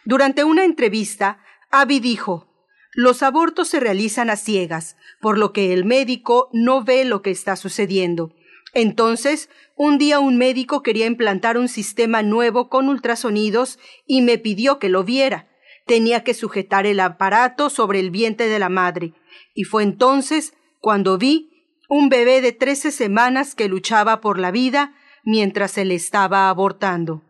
Durante 0.04 0.44
una 0.44 0.64
entrevista, 0.64 1.44
Abby 1.70 2.00
dijo, 2.00 2.48
los 2.94 3.24
abortos 3.24 3.70
se 3.70 3.80
realizan 3.80 4.30
a 4.30 4.36
ciegas, 4.36 4.98
por 5.22 5.38
lo 5.38 5.54
que 5.54 5.72
el 5.72 5.86
médico 5.86 6.50
no 6.52 6.84
ve 6.84 7.06
lo 7.06 7.22
que 7.22 7.32
está 7.32 7.56
sucediendo. 7.56 8.34
Entonces, 8.74 9.50
un 9.76 9.98
día 9.98 10.20
un 10.20 10.38
médico 10.38 10.82
quería 10.82 11.06
implantar 11.06 11.58
un 11.58 11.68
sistema 11.68 12.22
nuevo 12.24 12.70
con 12.70 12.88
ultrasonidos 12.88 13.80
y 14.06 14.22
me 14.22 14.38
pidió 14.38 14.80
que 14.80 14.90
lo 14.90 15.04
viera. 15.04 15.50
Tenía 15.86 16.24
que 16.24 16.34
sujetar 16.34 16.86
el 16.86 17.00
aparato 17.00 17.70
sobre 17.70 18.00
el 18.00 18.12
vientre 18.12 18.48
de 18.48 18.60
la 18.60 18.70
madre. 18.70 19.14
Y 19.54 19.64
fue 19.64 19.84
entonces 19.84 20.54
cuando 20.80 21.18
vi 21.18 21.50
un 21.90 22.08
bebé 22.08 22.40
de 22.40 22.54
trece 22.54 22.92
semanas 22.92 23.56
que 23.56 23.68
luchaba 23.68 24.22
por 24.22 24.40
la 24.40 24.52
vida 24.52 24.96
mientras 25.24 25.72
se 25.72 25.84
le 25.84 25.96
estaba 25.96 26.50
abortando. 26.50 27.24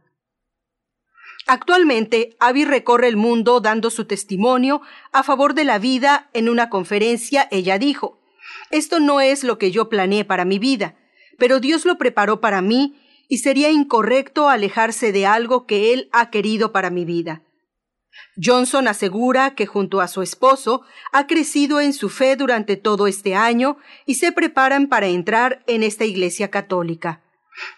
Actualmente, 1.48 2.36
Abby 2.40 2.66
recorre 2.66 3.08
el 3.08 3.18
mundo 3.18 3.60
dando 3.60 3.90
su 3.90 4.06
testimonio 4.06 4.82
a 5.12 5.24
favor 5.24 5.56
de 5.56 5.64
la 5.64 5.80
vida. 5.80 6.30
En 6.34 6.50
una 6.50 6.70
conferencia, 6.70 7.48
ella 7.50 7.80
dijo, 7.80 8.22
Esto 8.70 9.00
no 9.00 9.22
es 9.22 9.44
lo 9.44 9.58
que 9.58 9.72
yo 9.72 9.90
planeé 9.90 10.24
para 10.24 10.46
mi 10.46 10.60
vida, 10.60 10.96
pero 11.42 11.60
Dios 11.60 11.86
lo 11.86 11.98
preparó 11.98 12.40
para 12.40 12.62
mí 12.62 13.02
y 13.28 13.40
sería 13.40 13.72
incorrecto 13.72 14.48
alejarse 14.48 15.12
de 15.12 15.26
algo 15.26 15.66
que 15.66 15.92
Él 15.92 16.08
ha 16.12 16.30
querido 16.30 16.72
para 16.72 16.92
mi 16.92 17.04
vida. 17.04 17.42
Johnson 18.40 18.88
asegura 18.88 19.56
que 19.56 19.66
junto 19.66 20.02
a 20.02 20.08
su 20.08 20.22
esposo 20.22 20.84
ha 21.12 21.26
crecido 21.26 21.82
en 21.82 21.94
su 21.94 22.10
fe 22.10 22.36
durante 22.36 22.78
todo 22.78 23.08
este 23.08 23.34
año 23.34 23.78
y 24.06 24.16
se 24.16 24.32
preparan 24.32 24.86
para 24.88 25.08
entrar 25.08 25.64
en 25.66 25.82
esta 25.82 26.06
iglesia 26.06 26.52
católica. 26.52 27.24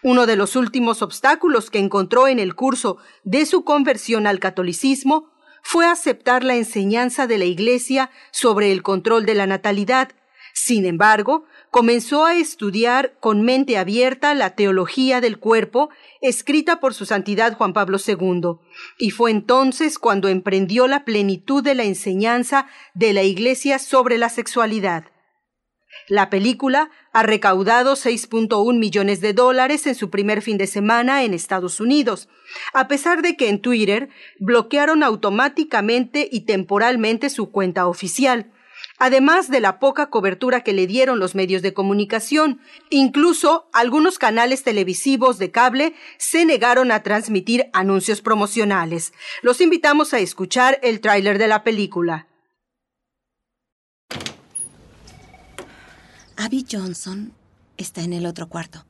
Uno 0.02 0.26
de 0.26 0.36
los 0.36 0.58
últimos 0.58 1.02
obstáculos 1.02 1.70
que 1.70 1.80
encontró 1.80 2.28
en 2.28 2.40
el 2.40 2.56
curso 2.56 2.98
de 3.24 3.46
su 3.46 3.64
conversión 3.64 4.28
al 4.28 4.40
catolicismo 4.42 5.32
fue 5.62 5.86
aceptar 5.86 6.44
la 6.44 6.56
enseñanza 6.56 7.28
de 7.28 7.38
la 7.38 7.46
Iglesia 7.46 8.12
sobre 8.32 8.74
el 8.74 8.84
control 8.84 9.26
de 9.26 9.36
la 9.36 9.48
natalidad. 9.48 10.10
Sin 10.54 10.86
embargo, 10.86 11.46
comenzó 11.74 12.24
a 12.24 12.36
estudiar 12.36 13.16
con 13.20 13.42
mente 13.42 13.80
abierta 13.80 14.36
la 14.36 14.52
teología 14.52 15.22
del 15.22 15.40
cuerpo 15.40 15.90
escrita 16.22 16.80
por 16.80 16.94
su 16.94 17.08
santidad 17.08 17.58
Juan 17.58 17.74
Pablo 17.74 17.98
II, 17.98 18.60
y 19.00 19.10
fue 19.10 19.32
entonces 19.32 19.98
cuando 19.98 20.28
emprendió 20.28 20.86
la 20.86 21.04
plenitud 21.04 21.64
de 21.64 21.74
la 21.74 21.84
enseñanza 21.84 22.68
de 22.94 23.14
la 23.14 23.24
Iglesia 23.24 23.80
sobre 23.80 24.20
la 24.20 24.30
sexualidad. 24.30 25.06
La 26.08 26.30
película 26.30 26.92
ha 27.12 27.24
recaudado 27.24 27.94
6.1 27.94 28.78
millones 28.78 29.20
de 29.20 29.34
dólares 29.34 29.88
en 29.88 29.96
su 29.96 30.12
primer 30.12 30.44
fin 30.44 30.60
de 30.60 30.68
semana 30.68 31.24
en 31.24 31.34
Estados 31.34 31.80
Unidos, 31.80 32.30
a 32.76 32.88
pesar 32.88 33.24
de 33.24 33.36
que 33.36 33.50
en 33.50 33.60
Twitter 33.60 34.10
bloquearon 34.40 35.02
automáticamente 35.02 36.30
y 36.32 36.42
temporalmente 36.42 37.32
su 37.32 37.50
cuenta 37.50 37.88
oficial, 37.88 38.52
además 39.00 39.50
de 39.50 39.60
la 39.60 39.80
poca 39.80 40.10
cobertura 40.10 40.62
que 40.62 40.74
le 40.74 40.88
dieron 40.88 41.20
los 41.20 41.36
medios 41.36 41.62
de 41.62 41.74
comunicación. 41.74 42.62
Incluso 42.90 43.70
algunos 43.74 44.20
canales 44.20 44.64
televisivos 44.64 45.38
de 45.38 45.52
cable 45.52 45.94
se 46.18 46.46
negaron 46.46 46.92
a 46.92 47.04
transmitir 47.04 47.70
anuncios 47.74 48.22
promocionales. 48.22 49.14
Los 49.42 49.62
invitamos 49.62 50.14
a 50.14 50.20
escuchar 50.20 50.80
el 50.84 51.02
tráiler 51.02 51.38
de 51.38 51.48
la 51.48 51.64
película. 51.64 52.28
Abby 56.36 56.66
Johnson 56.70 57.34
está 57.78 58.02
en 58.02 58.14
el 58.14 58.26
otro 58.26 58.50
cuarto. 58.50 58.86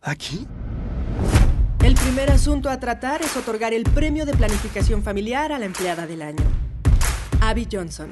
¿Aquí? 0.00 0.46
El 1.84 1.94
primer 1.94 2.30
asunto 2.30 2.70
a 2.70 2.80
tratar 2.80 3.22
es 3.22 3.36
otorgar 3.36 3.72
el 3.72 3.84
premio 3.84 4.26
de 4.26 4.32
planificación 4.32 5.02
familiar 5.02 5.52
a 5.52 5.58
la 5.58 5.66
empleada 5.66 6.06
del 6.06 6.22
año. 6.22 6.67
Abby 7.40 7.66
Johnson. 7.70 8.10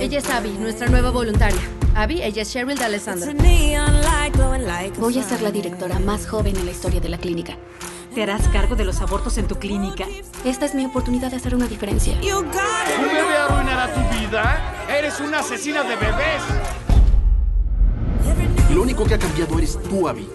Ella 0.00 0.18
es 0.18 0.30
Abby, 0.30 0.50
nuestra 0.50 0.88
nueva 0.88 1.10
voluntaria. 1.10 1.60
Abby, 1.94 2.22
ella 2.22 2.42
es 2.42 2.52
Cheryl 2.52 2.78
de 2.78 2.84
Alessandro. 2.84 3.32
Voy 4.98 5.18
a 5.18 5.22
ser 5.22 5.42
la 5.42 5.50
directora 5.50 5.98
más 5.98 6.26
joven 6.26 6.56
en 6.56 6.64
la 6.64 6.70
historia 6.70 7.00
de 7.00 7.08
la 7.08 7.18
clínica. 7.18 7.56
¿Te 8.14 8.22
harás 8.22 8.48
cargo 8.48 8.74
de 8.74 8.84
los 8.84 9.00
abortos 9.00 9.38
en 9.38 9.46
tu 9.46 9.56
clínica? 9.56 10.04
Esta 10.44 10.66
es 10.66 10.74
mi 10.74 10.84
oportunidad 10.86 11.30
de 11.30 11.36
hacer 11.36 11.54
una 11.54 11.66
diferencia. 11.66 12.14
¿Un 12.14 12.50
bebé 12.50 13.36
arruinará 13.36 13.92
tu 13.92 14.00
vida? 14.18 14.86
¡Eres 14.88 15.20
una 15.20 15.40
asesina 15.40 15.82
de 15.82 15.96
bebés! 15.96 16.42
Lo 18.72 18.82
único 18.82 19.04
que 19.04 19.14
ha 19.14 19.18
cambiado 19.18 19.58
eres 19.58 19.78
tú, 19.82 20.08
Abby. 20.08 20.28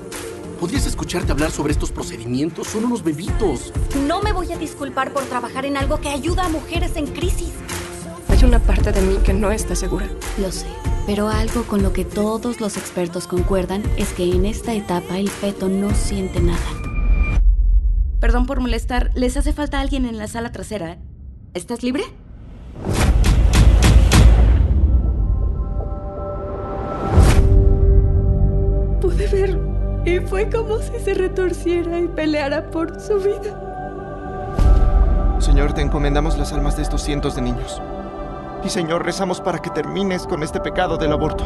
¿Podrías 0.60 0.86
escucharte 0.86 1.32
hablar 1.32 1.52
sobre 1.52 1.74
estos 1.74 1.92
procedimientos? 1.92 2.68
Son 2.68 2.86
unos 2.86 3.04
bebitos. 3.04 3.74
No 4.08 4.22
me 4.22 4.32
voy 4.32 4.52
a 4.54 4.58
disculpar 4.58 5.12
por 5.12 5.24
trabajar 5.24 5.66
en 5.66 5.76
algo 5.76 6.00
que 6.00 6.10
ayuda 6.10 6.46
a 6.46 6.50
mujeres 6.50 6.96
en 6.96 7.08
crisis. 7.08 7.52
Hay 8.30 8.44
una 8.44 8.60
parte 8.60 8.92
de 8.92 9.02
mí 9.02 9.18
que 9.24 9.34
no 9.34 9.52
está 9.52 9.76
segura. 9.76 10.08
Lo 10.40 10.52
sé, 10.52 10.68
pero 11.06 11.28
algo 11.28 11.64
con 11.64 11.84
lo 11.84 11.92
que 11.92 12.06
todos 12.06 12.62
los 12.62 12.78
expertos 12.78 13.28
concuerdan 13.28 13.84
es 13.98 14.14
que 14.14 14.32
en 14.32 14.46
esta 14.46 14.74
etapa 14.74 15.20
el 15.20 15.30
feto 15.30 15.68
no 15.68 15.94
siente 15.94 16.40
nada. 16.40 16.60
Perdón 18.22 18.46
por 18.46 18.62
molestar, 18.62 19.12
¿les 19.14 19.36
hace 19.36 19.52
falta 19.52 19.82
alguien 19.82 20.06
en 20.06 20.18
la 20.18 20.28
sala 20.28 20.52
trasera? 20.52 20.98
¿Estás 21.54 21.84
libre? 21.84 22.04
Pude 29.02 29.28
ver 29.28 29.75
y 30.06 30.20
fue 30.20 30.50
como 30.50 30.80
si 30.80 31.00
se 31.00 31.14
retorciera 31.16 32.00
y 32.00 32.08
peleara 32.08 32.70
por 32.70 33.00
su 33.02 33.20
vida. 33.20 33.62
Señor, 35.40 35.74
te 35.74 35.82
encomendamos 35.82 36.38
las 36.38 36.54
almas 36.54 36.78
de 36.78 36.84
estos 36.84 37.02
cientos 37.02 37.36
de 37.36 37.42
niños. 37.42 37.82
Y 38.64 38.70
Señor, 38.70 39.04
rezamos 39.04 39.42
para 39.42 39.60
que 39.60 39.70
termines 39.70 40.26
con 40.28 40.44
este 40.44 40.60
pecado 40.60 40.98
del 40.98 41.12
aborto. 41.12 41.44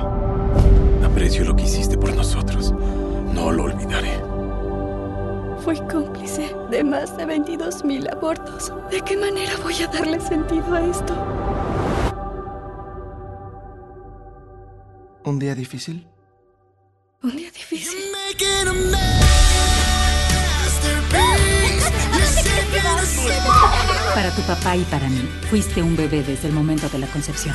Aprecio 1.04 1.46
lo 1.46 1.56
que 1.56 1.64
hiciste 1.64 1.98
por 1.98 2.14
nosotros. 2.16 2.74
No 3.34 3.52
lo 3.52 3.64
olvidaré. 3.64 4.20
Fui 5.64 5.80
cómplice 5.92 6.56
de 6.70 6.84
más 6.84 7.16
de 7.18 7.26
22 7.26 7.84
mil 7.84 8.08
abortos. 8.10 8.74
¿De 8.92 9.02
qué 9.02 9.18
manera 9.18 9.54
voy 9.64 9.82
a 9.84 9.88
darle 9.88 10.20
sentido 10.20 10.74
a 10.74 10.82
esto? 10.82 11.14
¿Un 15.26 15.40
día 15.40 15.56
difícil? 15.56 16.08
Un 17.22 17.36
día 17.36 17.52
difícil. 17.52 18.00
Para 24.16 24.34
tu 24.34 24.42
papá 24.44 24.78
y 24.78 24.84
para 24.86 25.10
mí, 25.10 25.28
fuiste 25.50 25.84
un 25.84 25.98
bebé 25.98 26.24
desde 26.24 26.48
el 26.48 26.54
momento 26.54 26.88
de 26.88 27.00
la 27.00 27.08
concepción. 27.08 27.54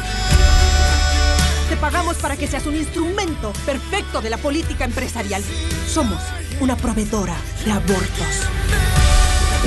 Te 1.70 1.76
pagamos 1.76 2.18
para 2.18 2.36
que 2.36 2.46
seas 2.46 2.66
un 2.66 2.76
instrumento 2.76 3.54
perfecto 3.64 4.20
de 4.20 4.28
la 4.28 4.36
política 4.36 4.84
empresarial. 4.84 5.42
Somos 5.88 6.22
una 6.60 6.76
proveedora 6.76 7.36
de 7.64 7.72
abortos. 7.72 8.42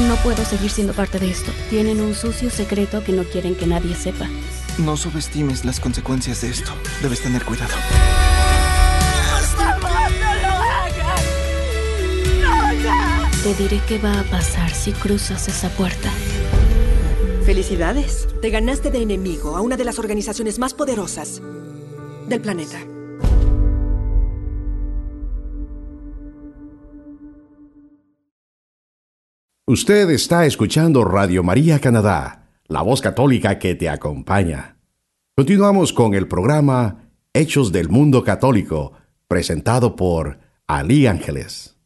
No 0.07 0.15
puedo 0.17 0.45
seguir 0.45 0.69
siendo 0.69 0.93
parte 0.93 1.17
de 1.17 1.31
esto. 1.31 1.51
Tienen 1.71 2.01
un 2.01 2.13
sucio 2.13 2.51
secreto 2.51 3.03
que 3.03 3.13
no 3.13 3.23
quieren 3.23 3.55
que 3.55 3.65
nadie 3.65 3.95
sepa. 3.95 4.27
No 4.77 4.95
subestimes 4.95 5.65
las 5.65 5.79
consecuencias 5.79 6.41
de 6.41 6.49
esto. 6.49 6.71
Debes 7.01 7.21
tener 7.21 7.43
cuidado. 7.43 7.73
Te 13.47 13.63
diré 13.63 13.79
qué 13.87 13.97
va 13.97 14.19
a 14.19 14.23
pasar 14.25 14.71
si 14.71 14.91
cruzas 14.91 15.47
esa 15.47 15.69
puerta. 15.69 16.09
Felicidades. 17.45 18.27
Te 18.41 18.49
ganaste 18.49 18.91
de 18.91 19.01
enemigo 19.01 19.55
a 19.55 19.61
una 19.61 19.77
de 19.77 19.85
las 19.85 19.99
organizaciones 19.99 20.59
más 20.59 20.73
poderosas 20.73 21.41
del 22.27 22.41
planeta. 22.41 22.77
Usted 29.65 30.09
está 30.09 30.45
escuchando 30.45 31.05
Radio 31.05 31.41
María 31.41 31.79
Canadá, 31.79 32.49
la 32.67 32.81
voz 32.81 32.99
católica 32.99 33.59
que 33.59 33.75
te 33.75 33.87
acompaña. 33.87 34.75
Continuamos 35.37 35.93
con 35.93 36.15
el 36.15 36.27
programa 36.27 37.11
Hechos 37.31 37.71
del 37.71 37.87
Mundo 37.87 38.25
Católico, 38.25 38.91
presentado 39.29 39.95
por 39.95 40.37
Ali 40.67 41.07
Ángeles. 41.07 41.77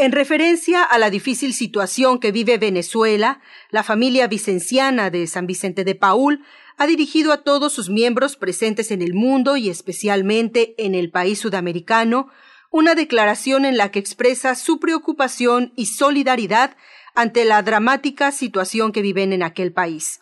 En 0.00 0.12
referencia 0.12 0.84
a 0.84 0.96
la 0.96 1.10
difícil 1.10 1.52
situación 1.52 2.20
que 2.20 2.30
vive 2.30 2.56
Venezuela, 2.56 3.40
la 3.70 3.82
familia 3.82 4.28
vicenciana 4.28 5.10
de 5.10 5.26
San 5.26 5.48
Vicente 5.48 5.82
de 5.82 5.96
Paul 5.96 6.44
ha 6.76 6.86
dirigido 6.86 7.32
a 7.32 7.42
todos 7.42 7.72
sus 7.72 7.90
miembros 7.90 8.36
presentes 8.36 8.92
en 8.92 9.02
el 9.02 9.12
mundo 9.12 9.56
y 9.56 9.68
especialmente 9.68 10.76
en 10.78 10.94
el 10.94 11.10
país 11.10 11.40
sudamericano 11.40 12.28
una 12.70 12.94
declaración 12.94 13.64
en 13.64 13.76
la 13.76 13.90
que 13.90 13.98
expresa 13.98 14.54
su 14.54 14.78
preocupación 14.78 15.72
y 15.74 15.86
solidaridad 15.86 16.76
ante 17.16 17.44
la 17.44 17.60
dramática 17.64 18.30
situación 18.30 18.92
que 18.92 19.02
viven 19.02 19.32
en 19.32 19.42
aquel 19.42 19.72
país. 19.72 20.20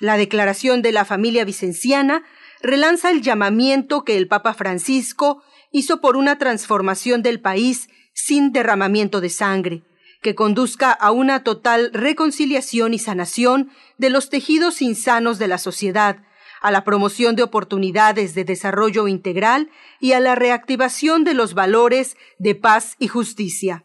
La 0.00 0.16
declaración 0.16 0.80
de 0.80 0.92
la 0.92 1.04
familia 1.04 1.44
vicenciana 1.44 2.24
relanza 2.62 3.10
el 3.10 3.20
llamamiento 3.20 4.04
que 4.04 4.16
el 4.16 4.26
Papa 4.26 4.54
Francisco 4.54 5.42
hizo 5.70 6.00
por 6.00 6.16
una 6.16 6.38
transformación 6.38 7.22
del 7.22 7.42
país 7.42 7.90
sin 8.12 8.52
derramamiento 8.52 9.20
de 9.20 9.30
sangre, 9.30 9.82
que 10.22 10.34
conduzca 10.34 10.92
a 10.92 11.10
una 11.10 11.42
total 11.42 11.90
reconciliación 11.92 12.94
y 12.94 12.98
sanación 12.98 13.70
de 13.98 14.10
los 14.10 14.30
tejidos 14.30 14.80
insanos 14.80 15.38
de 15.38 15.48
la 15.48 15.58
sociedad, 15.58 16.18
a 16.60 16.70
la 16.70 16.84
promoción 16.84 17.34
de 17.34 17.42
oportunidades 17.42 18.34
de 18.34 18.44
desarrollo 18.44 19.08
integral 19.08 19.68
y 20.00 20.12
a 20.12 20.20
la 20.20 20.36
reactivación 20.36 21.24
de 21.24 21.34
los 21.34 21.54
valores 21.54 22.16
de 22.38 22.54
paz 22.54 22.94
y 23.00 23.08
justicia. 23.08 23.84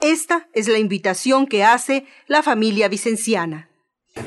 Esta 0.00 0.48
es 0.52 0.68
la 0.68 0.78
invitación 0.78 1.46
que 1.46 1.64
hace 1.64 2.06
la 2.26 2.42
familia 2.42 2.88
vicenciana. 2.88 3.68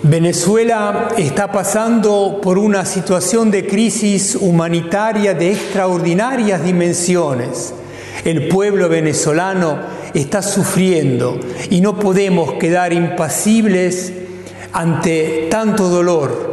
Venezuela 0.03 1.09
está 1.17 1.51
pasando 1.51 2.39
por 2.41 2.57
una 2.57 2.85
situación 2.85 3.51
de 3.51 3.67
crisis 3.67 4.35
humanitaria 4.35 5.33
de 5.33 5.51
extraordinarias 5.51 6.63
dimensiones. 6.63 7.73
El 8.23 8.47
pueblo 8.47 8.87
venezolano 8.87 9.79
está 10.13 10.41
sufriendo 10.41 11.39
y 11.69 11.81
no 11.81 11.97
podemos 11.97 12.53
quedar 12.53 12.93
impasibles 12.93 14.13
ante 14.73 15.47
tanto 15.49 15.89
dolor. 15.89 16.51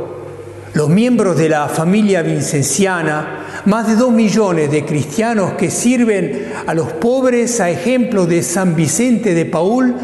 Los 0.72 0.88
miembros 0.88 1.36
de 1.36 1.48
la 1.48 1.68
familia 1.68 2.22
vincenciana, 2.22 3.62
más 3.64 3.86
de 3.86 3.96
dos 3.96 4.12
millones 4.12 4.70
de 4.70 4.84
cristianos 4.84 5.52
que 5.52 5.70
sirven 5.70 6.52
a 6.66 6.74
los 6.74 6.92
pobres 6.92 7.60
a 7.60 7.70
ejemplo 7.70 8.26
de 8.26 8.42
San 8.42 8.74
Vicente 8.74 9.34
de 9.34 9.44
Paul, 9.44 9.94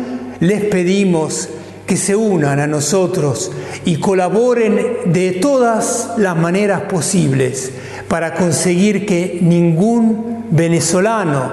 les 0.41 0.65
pedimos 0.65 1.49
que 1.87 1.97
se 1.97 2.17
unan 2.17 2.61
a 2.61 2.67
nosotros 2.67 3.53
y 3.85 3.97
colaboren 3.97 4.97
de 5.07 5.33
todas 5.33 6.11
las 6.17 6.37
maneras 6.37 6.83
posibles 6.83 7.73
para 8.09 8.35
conseguir 8.35 9.07
que 9.07 9.39
ningún 9.43 10.34
venezolano 10.55 11.53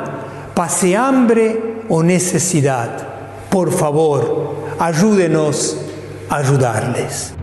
pase 0.54 0.96
hambre 0.96 1.84
o 1.90 2.04
necesidad. 2.04 3.50
Por 3.50 3.72
favor, 3.72 4.76
ayúdenos 4.80 5.76
a 6.30 6.38
ayudarles. 6.38 7.34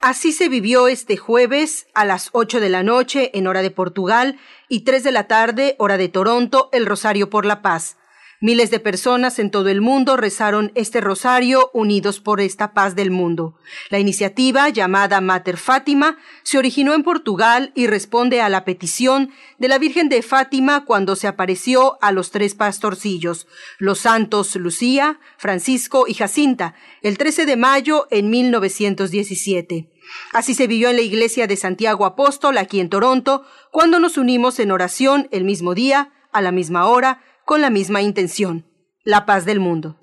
Así 0.00 0.32
se 0.32 0.48
vivió 0.48 0.88
este 0.88 1.16
jueves 1.16 1.86
a 1.94 2.04
las 2.04 2.30
8 2.32 2.60
de 2.60 2.68
la 2.68 2.82
noche 2.82 3.30
en 3.34 3.46
hora 3.46 3.62
de 3.62 3.70
Portugal 3.70 4.38
y 4.68 4.80
3 4.80 5.02
de 5.02 5.12
la 5.12 5.26
tarde 5.26 5.74
hora 5.78 5.96
de 5.96 6.08
Toronto 6.08 6.68
el 6.72 6.86
Rosario 6.86 7.30
por 7.30 7.46
la 7.46 7.62
Paz. 7.62 7.96
Miles 8.44 8.72
de 8.72 8.80
personas 8.80 9.38
en 9.38 9.52
todo 9.52 9.68
el 9.68 9.80
mundo 9.80 10.16
rezaron 10.16 10.72
este 10.74 11.00
rosario 11.00 11.70
unidos 11.72 12.18
por 12.18 12.40
esta 12.40 12.74
paz 12.74 12.96
del 12.96 13.12
mundo. 13.12 13.54
La 13.88 14.00
iniciativa, 14.00 14.68
llamada 14.68 15.20
Mater 15.20 15.56
Fátima, 15.56 16.18
se 16.42 16.58
originó 16.58 16.92
en 16.94 17.04
Portugal 17.04 17.70
y 17.76 17.86
responde 17.86 18.40
a 18.40 18.48
la 18.48 18.64
petición 18.64 19.30
de 19.58 19.68
la 19.68 19.78
Virgen 19.78 20.08
de 20.08 20.22
Fátima 20.22 20.84
cuando 20.84 21.14
se 21.14 21.28
apareció 21.28 22.02
a 22.02 22.10
los 22.10 22.32
tres 22.32 22.56
pastorcillos, 22.56 23.46
los 23.78 24.00
santos 24.00 24.56
Lucía, 24.56 25.20
Francisco 25.38 26.06
y 26.08 26.14
Jacinta, 26.14 26.74
el 27.00 27.18
13 27.18 27.46
de 27.46 27.56
mayo 27.56 28.08
en 28.10 28.28
1917. 28.28 29.88
Así 30.32 30.54
se 30.54 30.66
vivió 30.66 30.90
en 30.90 30.96
la 30.96 31.02
iglesia 31.02 31.46
de 31.46 31.56
Santiago 31.56 32.04
Apóstol, 32.06 32.58
aquí 32.58 32.80
en 32.80 32.88
Toronto, 32.88 33.44
cuando 33.70 34.00
nos 34.00 34.16
unimos 34.16 34.58
en 34.58 34.72
oración 34.72 35.28
el 35.30 35.44
mismo 35.44 35.76
día, 35.76 36.10
a 36.32 36.40
la 36.40 36.50
misma 36.50 36.86
hora, 36.86 37.22
con 37.44 37.60
la 37.60 37.70
misma 37.70 38.02
intención, 38.02 38.64
la 39.04 39.26
paz 39.26 39.44
del 39.44 39.60
mundo. 39.60 39.96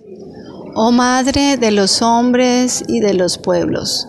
Oh 0.75 0.91
Madre 0.91 1.57
de 1.57 1.71
los 1.71 2.01
hombres 2.01 2.83
y 2.87 2.99
de 2.99 3.13
los 3.13 3.37
pueblos, 3.37 4.07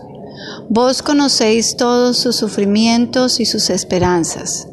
vos 0.69 1.03
conocéis 1.03 1.77
todos 1.77 2.19
sus 2.19 2.37
sufrimientos 2.37 3.41
y 3.41 3.47
sus 3.47 3.71
esperanzas. 3.71 4.67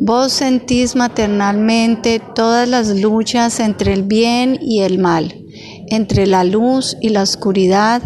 Vos 0.00 0.32
sentís 0.32 0.94
maternalmente 0.94 2.20
todas 2.34 2.68
las 2.68 2.88
luchas 2.88 3.58
entre 3.58 3.92
el 3.92 4.04
bien 4.04 4.58
y 4.60 4.82
el 4.82 4.98
mal, 4.98 5.44
entre 5.88 6.26
la 6.26 6.44
luz 6.44 6.96
y 7.00 7.08
la 7.08 7.22
oscuridad 7.22 8.02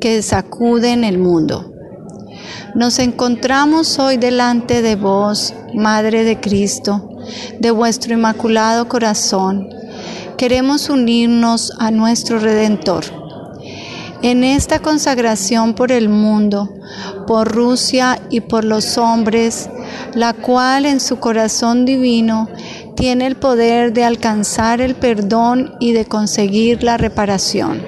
que 0.00 0.22
sacuden 0.22 1.02
el 1.02 1.18
mundo. 1.18 1.72
Nos 2.74 2.98
encontramos 3.00 3.98
hoy 3.98 4.16
delante 4.16 4.82
de 4.82 4.96
vos, 4.96 5.52
Madre 5.74 6.24
de 6.24 6.40
Cristo, 6.40 7.11
de 7.58 7.70
vuestro 7.70 8.14
inmaculado 8.14 8.88
corazón, 8.88 9.68
queremos 10.36 10.88
unirnos 10.88 11.72
a 11.78 11.90
nuestro 11.90 12.38
Redentor. 12.38 13.04
En 14.22 14.44
esta 14.44 14.78
consagración 14.78 15.74
por 15.74 15.90
el 15.90 16.08
mundo, 16.08 16.72
por 17.26 17.50
Rusia 17.50 18.20
y 18.30 18.40
por 18.40 18.64
los 18.64 18.96
hombres, 18.96 19.68
la 20.14 20.32
cual 20.32 20.86
en 20.86 21.00
su 21.00 21.18
corazón 21.18 21.84
divino 21.84 22.48
tiene 22.94 23.26
el 23.26 23.36
poder 23.36 23.92
de 23.92 24.04
alcanzar 24.04 24.80
el 24.80 24.94
perdón 24.94 25.74
y 25.80 25.92
de 25.92 26.04
conseguir 26.04 26.84
la 26.84 26.98
reparación. 26.98 27.82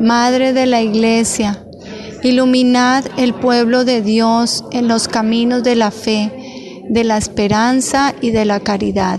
Madre 0.00 0.52
de 0.52 0.66
la 0.66 0.82
Iglesia, 0.82 1.64
iluminad 2.22 3.04
el 3.16 3.34
pueblo 3.34 3.84
de 3.84 4.02
Dios 4.02 4.64
en 4.70 4.88
los 4.88 5.08
caminos 5.08 5.62
de 5.62 5.76
la 5.76 5.90
fe 5.90 6.41
de 6.92 7.04
la 7.04 7.16
esperanza 7.16 8.14
y 8.20 8.32
de 8.32 8.44
la 8.44 8.60
caridad. 8.60 9.18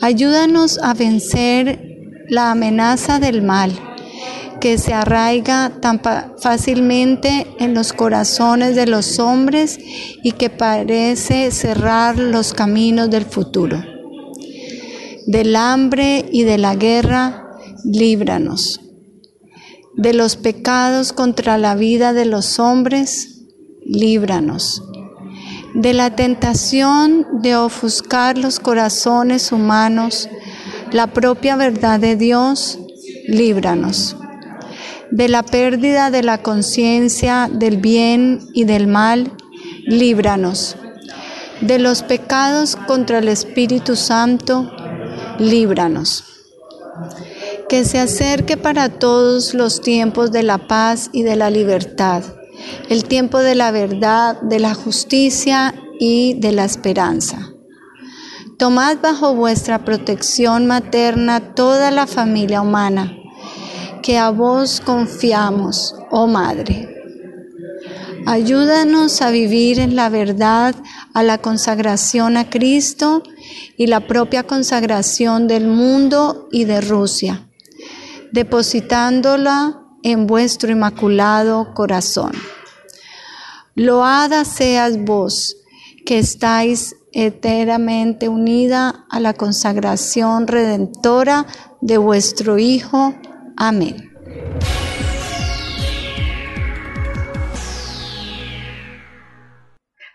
Ayúdanos 0.00 0.78
a 0.82 0.94
vencer 0.94 1.78
la 2.30 2.52
amenaza 2.52 3.20
del 3.20 3.42
mal 3.42 3.78
que 4.62 4.78
se 4.78 4.94
arraiga 4.94 5.72
tan 5.82 6.00
fácilmente 6.38 7.46
en 7.58 7.74
los 7.74 7.92
corazones 7.92 8.76
de 8.76 8.86
los 8.86 9.18
hombres 9.18 9.78
y 10.22 10.32
que 10.32 10.48
parece 10.48 11.50
cerrar 11.50 12.18
los 12.18 12.54
caminos 12.54 13.10
del 13.10 13.26
futuro. 13.26 13.82
Del 15.26 15.56
hambre 15.56 16.24
y 16.32 16.44
de 16.44 16.56
la 16.56 16.76
guerra, 16.76 17.58
líbranos. 17.84 18.80
De 19.96 20.14
los 20.14 20.36
pecados 20.36 21.12
contra 21.12 21.58
la 21.58 21.74
vida 21.74 22.14
de 22.14 22.24
los 22.24 22.58
hombres, 22.58 23.44
líbranos 23.84 24.82
de 25.74 25.94
la 25.94 26.14
tentación 26.16 27.26
de 27.42 27.56
ofuscar 27.56 28.36
los 28.36 28.58
corazones 28.58 29.52
humanos, 29.52 30.28
la 30.92 31.08
propia 31.08 31.56
verdad 31.56 32.00
de 32.00 32.16
Dios, 32.16 32.78
líbranos. 33.28 34.16
De 35.10 35.28
la 35.28 35.42
pérdida 35.42 36.10
de 36.10 36.22
la 36.22 36.38
conciencia 36.38 37.48
del 37.52 37.78
bien 37.78 38.40
y 38.52 38.64
del 38.64 38.86
mal, 38.86 39.32
líbranos. 39.86 40.76
De 41.60 41.78
los 41.78 42.02
pecados 42.02 42.76
contra 42.76 43.18
el 43.18 43.28
Espíritu 43.28 43.96
Santo, 43.96 44.70
líbranos. 45.38 46.24
Que 47.68 47.84
se 47.84 47.98
acerque 47.98 48.56
para 48.56 48.88
todos 48.88 49.54
los 49.54 49.80
tiempos 49.80 50.32
de 50.32 50.42
la 50.42 50.58
paz 50.58 51.10
y 51.12 51.22
de 51.22 51.36
la 51.36 51.50
libertad 51.50 52.24
el 52.88 53.04
tiempo 53.04 53.38
de 53.38 53.54
la 53.54 53.70
verdad, 53.70 54.40
de 54.42 54.58
la 54.58 54.74
justicia 54.74 55.74
y 55.98 56.34
de 56.34 56.52
la 56.52 56.64
esperanza. 56.64 57.52
Tomad 58.58 58.98
bajo 59.00 59.34
vuestra 59.34 59.84
protección 59.84 60.66
materna 60.66 61.54
toda 61.54 61.90
la 61.90 62.06
familia 62.06 62.60
humana, 62.60 63.16
que 64.02 64.18
a 64.18 64.30
vos 64.30 64.80
confiamos, 64.80 65.94
oh 66.10 66.26
Madre. 66.26 66.96
Ayúdanos 68.26 69.22
a 69.22 69.30
vivir 69.30 69.78
en 69.78 69.96
la 69.96 70.10
verdad, 70.10 70.74
a 71.14 71.22
la 71.22 71.38
consagración 71.38 72.36
a 72.36 72.50
Cristo 72.50 73.22
y 73.76 73.86
la 73.86 74.06
propia 74.06 74.42
consagración 74.42 75.48
del 75.48 75.66
mundo 75.66 76.48
y 76.52 76.64
de 76.64 76.82
Rusia, 76.82 77.48
depositándola 78.30 79.79
en 80.02 80.26
vuestro 80.26 80.70
inmaculado 80.70 81.74
corazón. 81.74 82.32
Loada 83.74 84.44
seas 84.44 85.02
vos, 85.04 85.56
que 86.04 86.18
estáis 86.18 86.96
eternamente 87.12 88.28
unida 88.28 89.06
a 89.10 89.20
la 89.20 89.34
consagración 89.34 90.46
redentora 90.46 91.46
de 91.80 91.98
vuestro 91.98 92.58
Hijo. 92.58 93.14
Amén. 93.56 94.10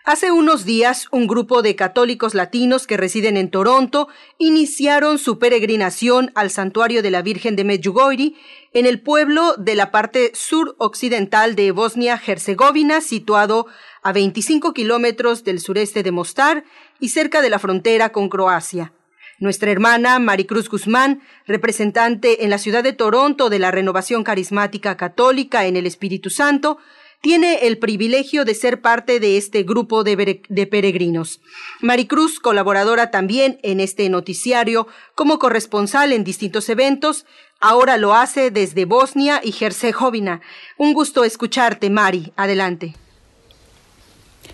Hace 0.08 0.30
unos 0.30 0.64
días, 0.64 1.08
un 1.10 1.26
grupo 1.26 1.62
de 1.62 1.74
católicos 1.74 2.32
latinos 2.32 2.86
que 2.86 2.96
residen 2.96 3.36
en 3.36 3.50
Toronto 3.50 4.06
iniciaron 4.38 5.18
su 5.18 5.40
peregrinación 5.40 6.30
al 6.36 6.50
santuario 6.50 7.02
de 7.02 7.10
la 7.10 7.22
Virgen 7.22 7.56
de 7.56 7.64
Medjugorje 7.64 8.34
en 8.72 8.86
el 8.86 9.00
pueblo 9.00 9.56
de 9.56 9.74
la 9.74 9.90
parte 9.90 10.30
suroccidental 10.32 11.56
de 11.56 11.72
Bosnia-Herzegovina, 11.72 13.00
situado 13.00 13.66
a 14.04 14.12
25 14.12 14.72
kilómetros 14.74 15.42
del 15.42 15.58
sureste 15.58 16.04
de 16.04 16.12
Mostar 16.12 16.62
y 17.00 17.08
cerca 17.08 17.42
de 17.42 17.50
la 17.50 17.58
frontera 17.58 18.12
con 18.12 18.28
Croacia. 18.28 18.92
Nuestra 19.40 19.72
hermana 19.72 20.20
Maricruz 20.20 20.70
Guzmán, 20.70 21.20
representante 21.48 22.44
en 22.44 22.50
la 22.50 22.58
ciudad 22.58 22.84
de 22.84 22.92
Toronto 22.92 23.50
de 23.50 23.58
la 23.58 23.72
Renovación 23.72 24.22
Carismática 24.22 24.96
Católica 24.96 25.66
en 25.66 25.76
el 25.76 25.84
Espíritu 25.84 26.30
Santo, 26.30 26.78
tiene 27.26 27.66
el 27.66 27.78
privilegio 27.78 28.44
de 28.44 28.54
ser 28.54 28.80
parte 28.80 29.18
de 29.18 29.36
este 29.36 29.64
grupo 29.64 30.04
de, 30.04 30.38
peregrinos. 30.70 31.40
Maricruz, 31.80 32.38
colaboradora 32.38 33.10
también 33.10 33.58
en 33.64 33.80
este 33.80 34.08
noticiario 34.08 34.86
como 35.16 35.40
corresponsal 35.40 36.12
en 36.12 36.22
distintos 36.22 36.68
eventos, 36.68 37.26
ahora 37.58 37.96
lo 37.96 38.14
hace 38.14 38.52
desde 38.52 38.84
Bosnia 38.84 39.40
y 39.42 39.52
Herzegovina. 39.60 40.40
Un 40.78 40.94
gusto 40.94 41.24
escucharte, 41.24 41.90
Mari. 41.90 42.32
Adelante. 42.36 42.94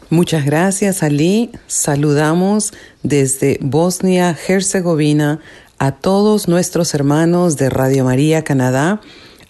Muchas 0.08 0.46
gracias, 0.46 1.02
Ali. 1.02 1.50
Saludamos 1.66 2.72
desde 3.02 3.58
Bosnia-Herzegovina 3.60 5.40
a 5.76 5.92
todos 5.92 6.48
nuestros 6.48 6.94
hermanos 6.94 7.58
de 7.58 7.68
Radio 7.68 8.06
María 8.06 8.44
Canadá 8.44 9.02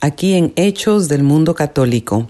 aquí 0.03 0.35
en 0.35 0.53
Hechos 0.57 1.09
del 1.09 1.23
Mundo 1.23 1.55
Católico. 1.55 2.29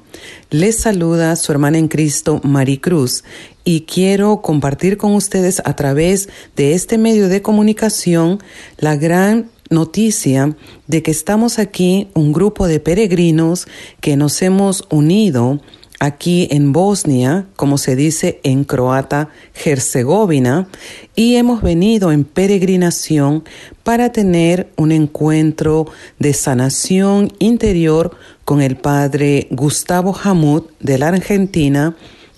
Les 0.51 0.79
saluda 0.79 1.35
su 1.37 1.51
hermana 1.53 1.79
en 1.79 1.89
Cristo, 1.89 2.39
Maricruz, 2.45 3.25
y 3.65 3.81
quiero 3.81 4.43
compartir 4.43 4.99
con 4.99 5.15
ustedes 5.15 5.63
a 5.65 5.75
través 5.75 6.29
de 6.55 6.75
este 6.75 6.99
medio 6.99 7.31
de 7.31 7.41
comunicación 7.41 8.41
la 8.77 8.97
gran 8.97 9.51
noticia 9.71 10.55
de 10.87 11.03
que 11.03 11.11
estamos 11.11 11.59
aquí, 11.59 12.09
un 12.13 12.35
grupo 12.35 12.69
de 12.69 12.79
peregrinos 12.79 13.67
que 14.03 14.17
nos 14.17 14.43
hemos 14.43 14.85
unido 14.91 15.59
aquí 16.03 16.49
en 16.51 16.73
Bosnia, 16.73 17.47
como 17.55 17.79
se 17.79 17.95
dice 17.95 18.41
en 18.43 18.65
croata, 18.65 19.29
Herzegovina, 19.65 20.67
y 21.15 21.37
hemos 21.37 21.63
venido 21.63 22.11
en 22.11 22.25
peregrinación 22.25 23.45
para 23.85 24.11
tener 24.11 24.69
un 24.77 24.91
encuentro 24.91 25.87
de 26.19 26.33
sanación 26.33 27.33
interior 27.39 28.17
con 28.45 28.61
el 28.63 28.75
padre 28.75 29.47
Gustavo 29.53 30.13
Hamud 30.21 30.65
de 30.81 30.99
la 30.99 31.09
Argentina, 31.09 31.95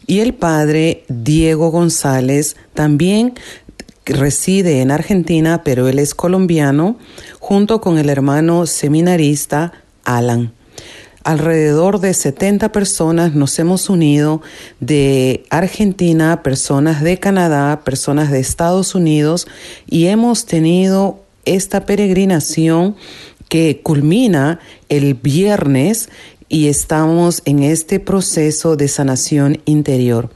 Y 0.07 0.19
el 0.21 0.35
padre 0.35 1.05
Diego 1.09 1.71
González 1.71 2.57
también 2.75 3.33
reside 4.05 4.83
en 4.83 4.91
Argentina, 4.91 5.63
pero 5.65 5.89
él 5.89 5.99
es 5.99 6.15
colombiano, 6.15 6.99
junto 7.41 7.81
con 7.81 7.97
el 7.97 8.11
hermano 8.11 8.67
seminarista 8.67 9.73
Alan. 10.05 10.53
Alrededor 11.25 12.01
de 12.01 12.13
70 12.13 12.71
personas 12.71 13.35
nos 13.35 13.59
hemos 13.59 13.89
unido 13.89 14.43
de 14.81 15.47
Argentina, 15.49 16.43
personas 16.43 17.03
de 17.03 17.19
Canadá, 17.19 17.81
personas 17.83 18.31
de 18.31 18.41
Estados 18.41 18.95
Unidos 18.95 19.47
y 19.87 20.09
hemos 20.09 20.45
tenido 20.45 21.21
esta 21.47 21.87
peregrinación 21.87 22.95
que 23.49 23.81
culmina 23.83 24.61
el 24.91 25.15
viernes 25.15 26.11
y 26.51 26.69
estamos 26.69 27.41
en 27.47 27.63
este 27.63 28.01
proceso 28.01 28.77
de 28.77 28.89
sanación 28.89 29.63
interior. 29.65 30.29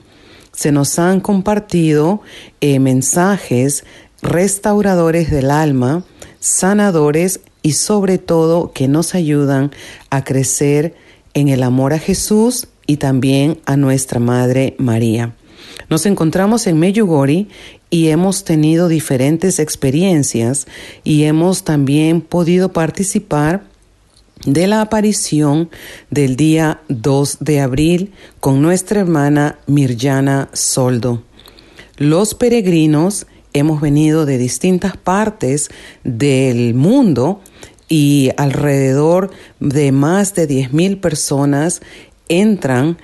Se 0.53 0.73
nos 0.73 0.99
han 0.99 1.21
compartido 1.21 2.23
eh, 2.63 2.79
mensajes 2.79 3.85
restauradores 4.23 5.31
del 5.31 5.51
alma, 5.51 6.05
sanadores 6.41 7.41
y 7.63 7.73
sobre 7.73 8.19
todo 8.19 8.73
que 8.73 8.89
nos 8.89 9.15
ayudan 9.15 9.71
a 10.11 10.25
crecer 10.25 10.95
en 11.35 11.49
el 11.49 11.63
amor 11.63 11.93
a 11.93 11.99
Jesús 11.99 12.69
y 12.87 12.97
también 12.97 13.61
a 13.67 13.77
nuestra 13.77 14.21
Madre 14.21 14.75
María. 14.79 15.35
Nos 15.91 16.07
encontramos 16.07 16.67
en 16.67 16.79
Meyugori 16.79 17.49
y 17.91 18.09
hemos 18.09 18.45
tenido 18.45 18.89
diferentes 18.89 19.59
experiencias 19.59 20.67
y 21.05 21.25
hemos 21.25 21.65
también 21.65 22.21
podido 22.21 22.73
participar 22.73 23.63
de 24.45 24.67
la 24.67 24.83
aparición 24.83 25.71
del 26.11 26.37
día 26.37 26.81
2 26.89 27.39
de 27.41 27.61
abril 27.61 28.13
con 28.41 28.63
nuestra 28.63 29.01
hermana 29.01 29.59
Mirjana 29.67 30.49
Soldo. 30.53 31.23
Los 31.97 32.35
peregrinos 32.35 33.27
hemos 33.53 33.81
venido 33.81 34.27
de 34.27 34.39
distintas 34.39 34.97
partes 34.97 35.71
del 36.05 36.75
mundo 36.75 37.41
y 37.89 38.31
alrededor 38.37 39.31
de 39.61 39.93
más 39.93 40.35
de 40.35 40.49
10.000 40.49 41.01
personas 41.01 41.81
entran 42.29 42.99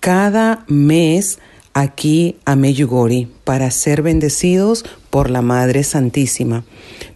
cada 0.00 0.64
mes 0.68 1.38
aquí 1.74 2.36
a 2.44 2.56
Meyugori 2.56 3.28
para 3.44 3.70
ser 3.70 4.02
bendecidos 4.02 4.84
por 5.10 5.30
la 5.30 5.42
Madre 5.42 5.84
Santísima. 5.84 6.64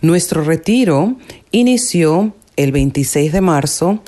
Nuestro 0.02 0.44
retiro 0.44 1.16
inició 1.50 2.34
el 2.56 2.72
26 2.72 3.32
de 3.32 3.40
marzo 3.40 4.02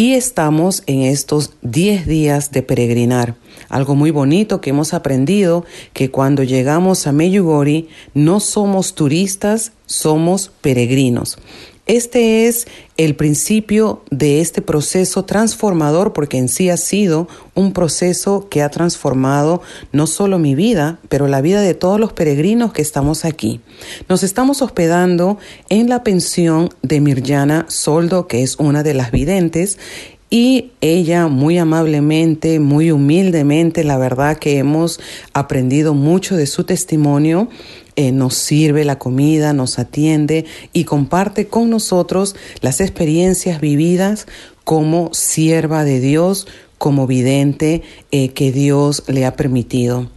y 0.00 0.14
estamos 0.14 0.82
en 0.86 1.02
estos 1.02 1.52
10 1.60 2.06
días 2.06 2.52
de 2.52 2.62
peregrinar. 2.62 3.34
Algo 3.68 3.94
muy 3.94 4.10
bonito 4.10 4.62
que 4.62 4.70
hemos 4.70 4.94
aprendido 4.94 5.66
que 5.92 6.10
cuando 6.10 6.42
llegamos 6.42 7.06
a 7.06 7.12
Meyugori 7.12 7.90
no 8.14 8.40
somos 8.40 8.94
turistas, 8.94 9.72
somos 9.84 10.52
peregrinos. 10.62 11.36
Este 11.90 12.46
es 12.46 12.68
el 12.98 13.16
principio 13.16 14.04
de 14.12 14.40
este 14.40 14.62
proceso 14.62 15.24
transformador 15.24 16.12
porque 16.12 16.38
en 16.38 16.48
sí 16.48 16.70
ha 16.70 16.76
sido 16.76 17.26
un 17.56 17.72
proceso 17.72 18.48
que 18.48 18.62
ha 18.62 18.68
transformado 18.68 19.60
no 19.90 20.06
solo 20.06 20.38
mi 20.38 20.54
vida, 20.54 21.00
pero 21.08 21.26
la 21.26 21.40
vida 21.40 21.62
de 21.62 21.74
todos 21.74 21.98
los 21.98 22.12
peregrinos 22.12 22.72
que 22.72 22.80
estamos 22.80 23.24
aquí. 23.24 23.60
Nos 24.08 24.22
estamos 24.22 24.62
hospedando 24.62 25.38
en 25.68 25.88
la 25.88 26.04
pensión 26.04 26.68
de 26.82 27.00
Mirjana 27.00 27.66
Soldo, 27.68 28.28
que 28.28 28.44
es 28.44 28.54
una 28.60 28.84
de 28.84 28.94
las 28.94 29.10
videntes, 29.10 29.76
y 30.32 30.70
ella 30.80 31.26
muy 31.26 31.58
amablemente, 31.58 32.60
muy 32.60 32.92
humildemente, 32.92 33.82
la 33.82 33.98
verdad 33.98 34.38
que 34.38 34.58
hemos 34.58 35.00
aprendido 35.32 35.92
mucho 35.92 36.36
de 36.36 36.46
su 36.46 36.62
testimonio 36.62 37.48
eh, 37.96 38.12
nos 38.12 38.34
sirve 38.34 38.84
la 38.84 38.98
comida, 38.98 39.52
nos 39.52 39.78
atiende 39.78 40.44
y 40.72 40.84
comparte 40.84 41.46
con 41.48 41.70
nosotros 41.70 42.36
las 42.60 42.80
experiencias 42.80 43.60
vividas 43.60 44.26
como 44.64 45.12
sierva 45.12 45.84
de 45.84 46.00
Dios, 46.00 46.46
como 46.78 47.06
vidente 47.06 47.82
eh, 48.10 48.30
que 48.30 48.52
Dios 48.52 49.04
le 49.06 49.26
ha 49.26 49.36
permitido. 49.36 50.08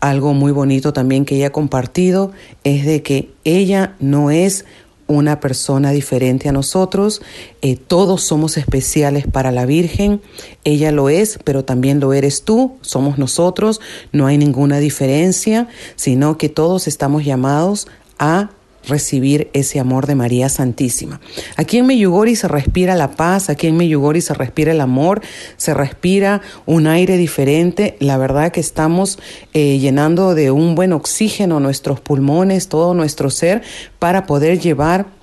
Algo 0.00 0.32
muy 0.32 0.52
bonito 0.52 0.92
también 0.92 1.24
que 1.24 1.36
ella 1.36 1.48
ha 1.48 1.52
compartido 1.52 2.32
es 2.62 2.86
de 2.86 3.02
que 3.02 3.30
ella 3.44 3.96
no 3.98 4.30
es 4.30 4.64
una 5.08 5.40
persona 5.40 5.90
diferente 5.90 6.48
a 6.48 6.52
nosotros. 6.52 7.20
Eh, 7.62 7.76
todos 7.76 8.22
somos 8.22 8.56
especiales 8.56 9.26
para 9.26 9.50
la 9.50 9.66
Virgen. 9.66 10.20
Ella 10.62 10.92
lo 10.92 11.08
es, 11.08 11.40
pero 11.42 11.64
también 11.64 11.98
lo 11.98 12.12
eres 12.12 12.44
tú. 12.44 12.76
Somos 12.82 13.18
nosotros. 13.18 13.80
No 14.12 14.26
hay 14.26 14.38
ninguna 14.38 14.78
diferencia, 14.78 15.66
sino 15.96 16.38
que 16.38 16.48
todos 16.48 16.86
estamos 16.86 17.24
llamados 17.24 17.88
a 18.18 18.50
recibir 18.88 19.50
ese 19.52 19.80
amor 19.80 20.06
de 20.06 20.14
María 20.14 20.48
Santísima. 20.48 21.20
Aquí 21.56 21.78
en 21.78 21.86
Meyugori 21.86 22.36
se 22.36 22.48
respira 22.48 22.96
la 22.96 23.12
paz, 23.12 23.50
aquí 23.50 23.66
en 23.66 23.76
Meyugori 23.76 24.20
se 24.20 24.34
respira 24.34 24.72
el 24.72 24.80
amor, 24.80 25.20
se 25.56 25.74
respira 25.74 26.40
un 26.66 26.86
aire 26.86 27.16
diferente. 27.16 27.96
La 28.00 28.18
verdad 28.18 28.52
que 28.52 28.60
estamos 28.60 29.18
eh, 29.52 29.78
llenando 29.78 30.34
de 30.34 30.50
un 30.50 30.74
buen 30.74 30.92
oxígeno 30.92 31.60
nuestros 31.60 32.00
pulmones, 32.00 32.68
todo 32.68 32.94
nuestro 32.94 33.30
ser, 33.30 33.62
para 33.98 34.26
poder 34.26 34.58
llevar 34.58 35.17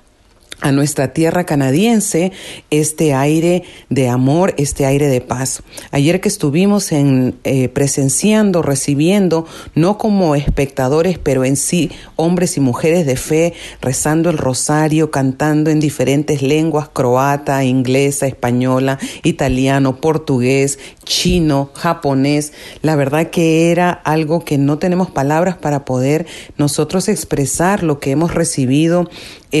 a 0.60 0.72
nuestra 0.72 1.12
tierra 1.12 1.44
canadiense 1.44 2.32
este 2.70 3.12
aire 3.14 3.64
de 3.90 4.08
amor, 4.08 4.54
este 4.56 4.86
aire 4.86 5.08
de 5.08 5.20
paz. 5.20 5.62
Ayer 5.90 6.20
que 6.20 6.28
estuvimos 6.28 6.92
en 6.92 7.36
eh, 7.44 7.68
presenciando, 7.68 8.62
recibiendo, 8.62 9.46
no 9.74 9.98
como 9.98 10.34
espectadores, 10.34 11.18
pero 11.18 11.44
en 11.44 11.56
sí 11.56 11.90
hombres 12.16 12.56
y 12.56 12.60
mujeres 12.60 13.06
de 13.06 13.16
fe, 13.16 13.54
rezando 13.80 14.30
el 14.30 14.38
rosario, 14.38 15.10
cantando 15.10 15.70
en 15.70 15.80
diferentes 15.80 16.42
lenguas, 16.42 16.88
croata, 16.88 17.62
inglesa, 17.64 18.26
española, 18.26 18.98
italiano, 19.22 20.00
portugués, 20.00 20.78
chino, 21.04 21.70
japonés. 21.74 22.52
La 22.82 22.96
verdad 22.96 23.30
que 23.30 23.70
era 23.70 23.90
algo 23.90 24.44
que 24.44 24.58
no 24.58 24.78
tenemos 24.78 25.10
palabras 25.10 25.56
para 25.56 25.84
poder 25.84 26.26
nosotros 26.56 27.08
expresar 27.08 27.82
lo 27.82 28.00
que 28.00 28.10
hemos 28.10 28.34
recibido 28.34 29.08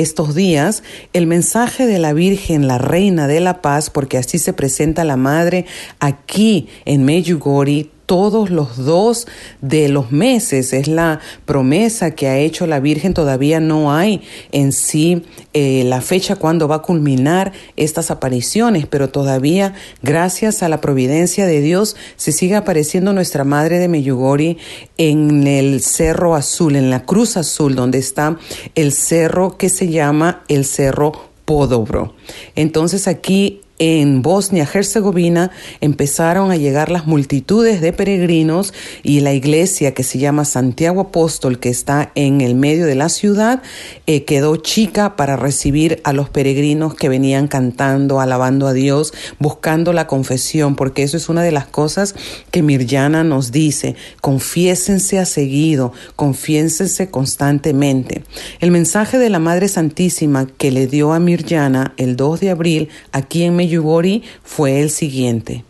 estos 0.00 0.34
días 0.34 0.82
el 1.12 1.26
mensaje 1.26 1.86
de 1.86 1.98
la 1.98 2.12
Virgen, 2.12 2.68
la 2.68 2.78
Reina 2.78 3.26
de 3.26 3.40
la 3.40 3.62
Paz, 3.62 3.90
porque 3.90 4.18
así 4.18 4.38
se 4.38 4.52
presenta 4.52 5.04
la 5.04 5.16
Madre 5.16 5.66
aquí 6.00 6.68
en 6.84 7.04
Medjugorje 7.04 7.90
todos 8.06 8.50
los 8.50 8.76
dos 8.76 9.26
de 9.60 9.88
los 9.88 10.12
meses. 10.12 10.72
Es 10.72 10.88
la 10.88 11.20
promesa 11.44 12.12
que 12.12 12.28
ha 12.28 12.38
hecho 12.38 12.66
la 12.66 12.80
Virgen. 12.80 13.14
Todavía 13.14 13.60
no 13.60 13.92
hay 13.92 14.22
en 14.52 14.72
sí 14.72 15.24
eh, 15.52 15.84
la 15.84 16.00
fecha 16.00 16.36
cuando 16.36 16.68
va 16.68 16.76
a 16.76 16.82
culminar 16.82 17.52
estas 17.76 18.10
apariciones, 18.10 18.86
pero 18.86 19.10
todavía, 19.10 19.74
gracias 20.02 20.62
a 20.62 20.68
la 20.68 20.80
providencia 20.80 21.46
de 21.46 21.60
Dios, 21.60 21.96
se 22.16 22.32
sigue 22.32 22.54
apareciendo 22.54 23.12
nuestra 23.12 23.44
Madre 23.44 23.78
de 23.78 23.88
Meyugori 23.88 24.58
en 24.96 25.46
el 25.46 25.82
Cerro 25.82 26.34
Azul, 26.34 26.76
en 26.76 26.90
la 26.90 27.04
Cruz 27.04 27.36
Azul, 27.36 27.74
donde 27.74 27.98
está 27.98 28.38
el 28.74 28.92
cerro 28.92 29.56
que 29.56 29.68
se 29.68 29.88
llama 29.88 30.44
el 30.48 30.64
Cerro 30.64 31.12
Podobro. 31.44 32.14
Entonces 32.54 33.06
aquí 33.08 33.60
en 33.78 34.22
Bosnia-Herzegovina 34.22 35.50
empezaron 35.80 36.50
a 36.50 36.56
llegar 36.56 36.90
las 36.90 37.06
multitudes 37.06 37.80
de 37.80 37.92
peregrinos 37.92 38.72
y 39.02 39.20
la 39.20 39.34
iglesia 39.34 39.92
que 39.92 40.02
se 40.02 40.18
llama 40.18 40.44
Santiago 40.44 41.00
Apóstol, 41.00 41.58
que 41.58 41.68
está 41.68 42.10
en 42.14 42.40
el 42.40 42.54
medio 42.54 42.86
de 42.86 42.94
la 42.94 43.08
ciudad, 43.08 43.62
eh, 44.06 44.24
quedó 44.24 44.56
chica 44.56 45.16
para 45.16 45.36
recibir 45.36 46.00
a 46.04 46.12
los 46.12 46.30
peregrinos 46.30 46.94
que 46.94 47.08
venían 47.08 47.48
cantando, 47.48 48.20
alabando 48.20 48.66
a 48.66 48.72
Dios, 48.72 49.12
buscando 49.38 49.92
la 49.92 50.06
confesión, 50.06 50.76
porque 50.76 51.02
eso 51.02 51.16
es 51.16 51.28
una 51.28 51.42
de 51.42 51.52
las 51.52 51.66
cosas 51.66 52.14
que 52.50 52.62
Mirjana 52.62 53.24
nos 53.24 53.52
dice, 53.52 53.96
confiésense 54.20 55.18
a 55.18 55.26
seguido, 55.26 55.92
confiésense 56.16 57.10
constantemente. 57.10 58.24
El 58.60 58.70
mensaje 58.70 59.18
de 59.18 59.30
la 59.30 59.38
Madre 59.38 59.68
Santísima 59.68 60.46
que 60.46 60.70
le 60.70 60.86
dio 60.86 61.12
a 61.12 61.18
Mirjana 61.18 61.94
el 61.96 62.16
2 62.16 62.40
de 62.40 62.50
abril 62.50 62.88
aquí 63.12 63.42
en 63.42 63.56
Yugori 63.68 64.22
fue 64.42 64.80
el 64.80 64.90
siguiente. 64.90 65.64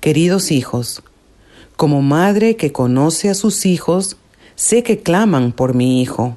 Queridos 0.00 0.50
hijos, 0.50 1.02
como 1.76 2.02
madre 2.02 2.56
que 2.56 2.72
conoce 2.72 3.30
a 3.30 3.34
sus 3.34 3.66
hijos, 3.66 4.16
sé 4.54 4.82
que 4.82 5.00
claman 5.00 5.52
por 5.52 5.74
mi 5.74 6.00
hijo, 6.00 6.36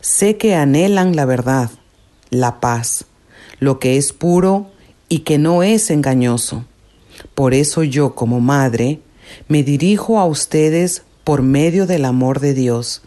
sé 0.00 0.36
que 0.36 0.54
anhelan 0.54 1.14
la 1.16 1.24
verdad, 1.24 1.70
la 2.30 2.60
paz, 2.60 3.04
lo 3.58 3.78
que 3.78 3.96
es 3.96 4.12
puro 4.12 4.70
y 5.08 5.20
que 5.20 5.38
no 5.38 5.62
es 5.62 5.90
engañoso. 5.90 6.64
Por 7.34 7.54
eso 7.54 7.82
yo 7.82 8.14
como 8.14 8.40
madre 8.40 9.00
me 9.48 9.62
dirijo 9.62 10.18
a 10.18 10.26
ustedes 10.26 11.02
por 11.24 11.42
medio 11.42 11.86
del 11.86 12.04
amor 12.04 12.40
de 12.40 12.54
Dios 12.54 13.02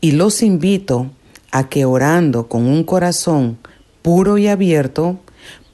y 0.00 0.12
los 0.12 0.42
invito 0.42 1.10
a 1.50 1.68
que 1.68 1.84
orando 1.84 2.48
con 2.48 2.66
un 2.66 2.84
corazón 2.84 3.58
puro 4.00 4.38
y 4.38 4.48
abierto, 4.48 5.20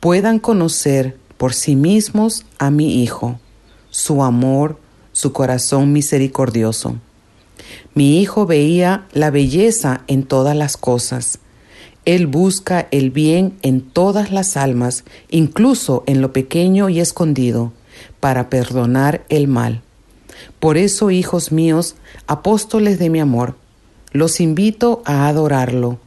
puedan 0.01 0.39
conocer 0.39 1.17
por 1.37 1.55
sí 1.55 1.77
mismos 1.77 2.45
a 2.59 2.71
mi 2.71 3.03
Hijo, 3.03 3.39
su 3.91 4.23
amor, 4.23 4.79
su 5.13 5.33
corazón 5.33 5.93
misericordioso. 5.93 6.97
Mi 7.95 8.21
hijo 8.21 8.47
veía 8.47 9.07
la 9.13 9.31
belleza 9.31 10.03
en 10.07 10.23
todas 10.23 10.57
las 10.57 10.77
cosas. 10.77 11.39
Él 12.05 12.27
busca 12.27 12.87
el 12.91 13.11
bien 13.11 13.59
en 13.63 13.81
todas 13.81 14.31
las 14.31 14.57
almas, 14.57 15.05
incluso 15.31 16.05
en 16.07 16.21
lo 16.21 16.33
pequeño 16.33 16.89
y 16.89 17.01
escondido, 17.01 17.73
para 18.21 18.49
perdonar 18.49 19.25
el 19.29 19.49
mal. 19.49 19.83
Por 20.61 20.77
eso, 20.77 21.11
hijos 21.11 21.53
míos, 21.53 21.97
apóstoles 22.27 22.99
de 22.99 23.11
mi 23.11 23.21
amor, 23.21 23.57
los 24.13 24.41
invito 24.41 25.03
a 25.05 25.29
adorarlo, 25.29 25.99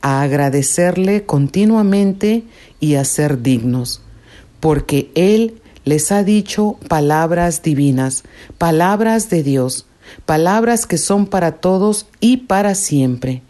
a 0.00 0.22
agradecerle 0.22 1.24
continuamente 1.24 2.44
y 2.80 2.94
a 2.94 3.04
ser 3.04 3.42
dignos, 3.42 4.02
porque 4.60 5.10
Él 5.14 5.60
les 5.84 6.10
ha 6.12 6.24
dicho 6.24 6.78
palabras 6.88 7.62
divinas, 7.62 8.24
palabras 8.58 9.30
de 9.30 9.42
Dios, 9.42 9.86
palabras 10.24 10.86
que 10.86 10.98
son 10.98 11.26
para 11.26 11.52
todos 11.52 12.06
y 12.20 12.38
para 12.38 12.74
siempre. 12.74 13.42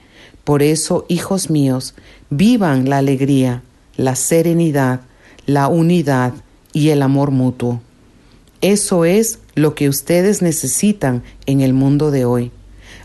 Por 0.45 0.63
eso, 0.63 1.07
hijos 1.09 1.51
míos, 1.51 1.95
vivan 2.31 2.89
la 2.89 2.99
alegría, 2.99 3.63
la 3.97 4.17
serenidad, 4.17 5.01
la 5.47 5.69
unidad 5.69 6.35
y 6.73 6.91
el 6.91 7.03
amor 7.03 7.31
mutuo. 7.31 7.81
Eso 8.61 9.05
es 9.05 9.39
lo 9.55 9.75
que 9.75 9.89
ustedes 9.89 10.43
necesitan 10.43 11.23
en 11.47 11.63
el 11.63 11.73
mundo 11.73 12.11
de 12.11 12.25
hoy. 12.25 12.53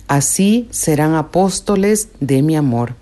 Así 0.08 0.68
serán 0.72 1.16
apóstoles 1.16 2.10
de 2.20 2.42
mi 2.42 2.56
amor. 2.56 2.96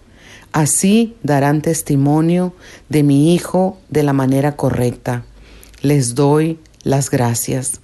Así 0.51 1.15
darán 1.23 1.61
testimonio 1.61 2.53
de 2.89 3.03
mi 3.03 3.33
Hijo 3.33 3.77
de 3.89 4.03
la 4.03 4.13
manera 4.13 4.55
correcta. 4.55 5.23
Les 5.81 6.15
doy 6.15 6.59
las 6.83 7.09
gracias. 7.09 7.81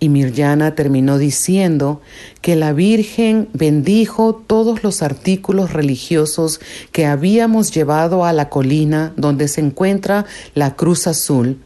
Y 0.00 0.10
Mirjana 0.10 0.76
terminó 0.76 1.18
diciendo 1.18 2.00
que 2.40 2.54
la 2.54 2.72
Virgen 2.72 3.48
bendijo 3.52 4.34
todos 4.34 4.84
los 4.84 5.02
artículos 5.02 5.72
religiosos 5.72 6.60
que 6.92 7.04
habíamos 7.04 7.72
llevado 7.72 8.24
a 8.24 8.32
la 8.32 8.48
colina 8.48 9.12
donde 9.16 9.48
se 9.48 9.60
encuentra 9.60 10.24
la 10.54 10.76
Cruz 10.76 11.08
Azul 11.08 11.60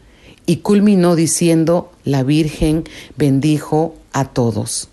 y 0.47 0.57
culminó 0.57 1.15
diciendo, 1.15 1.93
la 2.05 2.23
Virgen 2.23 2.85
bendijo 3.17 3.95
a 4.13 4.25
todos. 4.25 4.89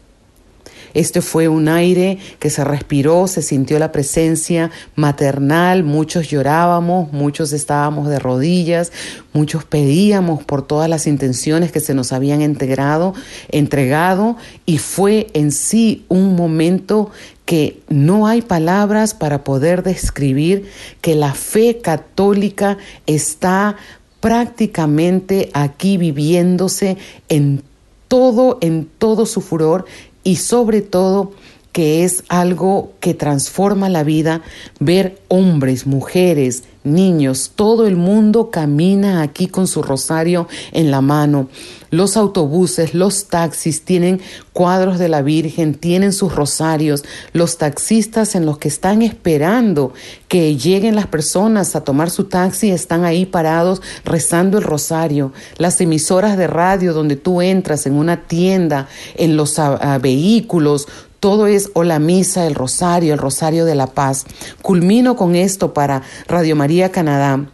Este 0.94 1.22
fue 1.22 1.48
un 1.48 1.68
aire 1.68 2.18
que 2.40 2.50
se 2.50 2.64
respiró, 2.64 3.28
se 3.28 3.42
sintió 3.42 3.80
la 3.80 3.92
presencia 3.92 4.72
maternal, 4.96 5.84
muchos 5.84 6.30
llorábamos, 6.30 7.12
muchos 7.12 7.54
estábamos 7.54 8.08
de 8.10 8.20
rodillas, 8.20 8.92
muchos 9.34 9.64
pedíamos 9.64 10.44
por 10.44 10.66
todas 10.66 10.90
las 10.90 11.08
intenciones 11.08 11.72
que 11.72 11.80
se 11.80 11.94
nos 11.94 12.12
habían 12.14 12.42
integrado, 12.42 13.14
entregado 13.50 14.38
y 14.66 14.78
fue 14.78 15.28
en 15.34 15.52
sí 15.52 16.06
un 16.10 16.36
momento 16.36 17.12
que 17.46 17.82
no 17.90 18.28
hay 18.28 18.42
palabras 18.42 19.14
para 19.14 19.44
poder 19.44 19.82
describir 19.82 20.70
que 21.02 21.16
la 21.16 21.34
fe 21.34 21.80
católica 21.80 22.78
está 23.08 23.76
prácticamente 24.20 25.50
aquí 25.54 25.98
viviéndose 25.98 26.98
en 27.30 27.64
todo, 28.08 28.58
en 28.62 28.86
todo 28.86 29.26
su 29.26 29.42
furor 29.42 29.86
y 30.24 30.38
sobre 30.38 30.82
todo 30.82 31.32
que 31.72 32.04
es 32.04 32.24
algo 32.30 32.94
que 33.00 33.14
transforma 33.14 33.90
la 33.90 34.04
vida, 34.04 34.42
ver 34.80 35.22
hombres, 35.28 35.86
mujeres, 35.86 36.64
niños, 36.84 37.52
todo 37.56 37.88
el 37.88 37.96
mundo 37.96 38.50
camina 38.52 39.22
aquí 39.22 39.48
con 39.48 39.68
su 39.68 39.82
rosario 39.84 40.48
en 40.72 40.92
la 40.92 41.02
mano. 41.02 41.50
Los 41.92 42.18
autobuses, 42.18 42.94
los 42.94 43.28
taxis 43.28 43.84
tienen 43.84 44.22
cuadros 44.54 45.00
de 45.00 45.10
la 45.10 45.24
Virgen, 45.24 45.74
tienen 45.74 46.14
sus 46.14 46.36
rosarios. 46.36 47.04
Los 47.34 47.58
taxistas 47.58 48.36
en 48.36 48.46
los 48.46 48.60
que 48.60 48.68
están 48.68 49.02
esperando 49.02 49.94
que 50.28 50.56
lleguen 50.56 50.96
las 50.96 51.08
personas 51.08 51.76
a 51.76 51.84
tomar 51.84 52.12
su 52.12 52.26
taxi 52.26 52.70
están 52.70 53.06
ahí 53.06 53.26
parados 53.26 53.82
rezando 54.06 54.60
el 54.60 54.64
rosario. 54.64 55.34
Las 55.58 55.82
emisoras 55.82 56.38
de 56.38 56.46
radio 56.46 56.94
donde 56.94 57.16
tú 57.16 57.42
entras 57.42 57.88
en 57.88 57.94
una 57.94 58.28
tienda, 58.28 58.88
en 59.16 59.36
los 59.36 59.60
vehículos, 60.02 60.88
todo 61.20 61.48
es 61.48 61.72
o 61.74 61.84
la 61.84 62.00
misa, 62.00 62.46
el 62.46 62.56
rosario, 62.56 63.14
el 63.14 63.20
rosario 63.20 63.66
de 63.66 63.76
la 63.76 63.88
paz. 63.88 64.26
Culmino 64.62 65.16
con 65.16 65.36
esto 65.36 65.74
para 65.74 66.02
Radio 66.28 66.56
María 66.56 66.92
Canadá. 66.92 67.46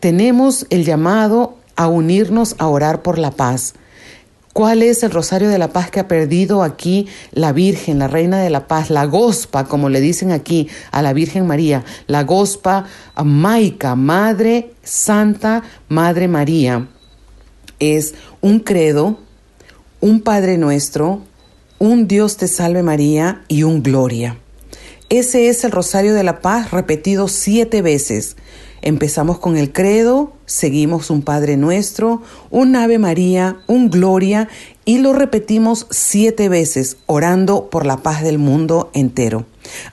Tenemos 0.00 0.66
el 0.70 0.84
llamado 0.84 1.56
a 1.76 1.88
unirnos 1.88 2.54
a 2.58 2.68
orar 2.68 3.02
por 3.02 3.18
la 3.18 3.32
paz. 3.32 3.74
¿Cuál 4.52 4.82
es 4.82 5.04
el 5.04 5.12
rosario 5.12 5.48
de 5.50 5.58
la 5.58 5.72
paz 5.72 5.90
que 5.90 6.00
ha 6.00 6.08
perdido 6.08 6.64
aquí 6.64 7.06
la 7.30 7.52
Virgen, 7.52 8.00
la 8.00 8.08
Reina 8.08 8.40
de 8.40 8.50
la 8.50 8.66
Paz, 8.66 8.90
la 8.90 9.04
Gospa, 9.04 9.66
como 9.66 9.88
le 9.88 10.00
dicen 10.00 10.32
aquí 10.32 10.68
a 10.90 11.00
la 11.00 11.12
Virgen 11.12 11.46
María, 11.46 11.84
la 12.08 12.24
Gospa 12.24 12.86
Maica, 13.22 13.94
Madre 13.94 14.72
Santa, 14.82 15.62
Madre 15.88 16.26
María? 16.26 16.88
Es 17.78 18.14
un 18.40 18.58
credo, 18.58 19.18
un 20.00 20.22
Padre 20.22 20.58
Nuestro, 20.58 21.22
un 21.78 22.08
Dios 22.08 22.36
te 22.36 22.48
salve 22.48 22.82
María 22.82 23.42
y 23.48 23.62
un 23.62 23.82
Gloria. 23.82 24.36
Ese 25.08 25.48
es 25.48 25.64
el 25.64 25.70
Rosario 25.70 26.12
de 26.12 26.24
la 26.24 26.40
Paz 26.40 26.70
repetido 26.70 27.28
siete 27.28 27.82
veces. 27.82 28.36
Empezamos 28.82 29.38
con 29.38 29.56
el 29.56 29.72
credo, 29.72 30.32
seguimos 30.44 31.10
un 31.10 31.22
Padre 31.22 31.56
Nuestro, 31.56 32.22
un 32.50 32.76
Ave 32.76 32.98
María, 32.98 33.58
un 33.66 33.90
Gloria 33.90 34.48
y 34.84 34.98
lo 34.98 35.12
repetimos 35.12 35.86
siete 35.90 36.48
veces, 36.48 36.96
orando 37.06 37.70
por 37.70 37.86
la 37.86 37.98
paz 37.98 38.22
del 38.22 38.38
mundo 38.38 38.90
entero. 38.92 39.46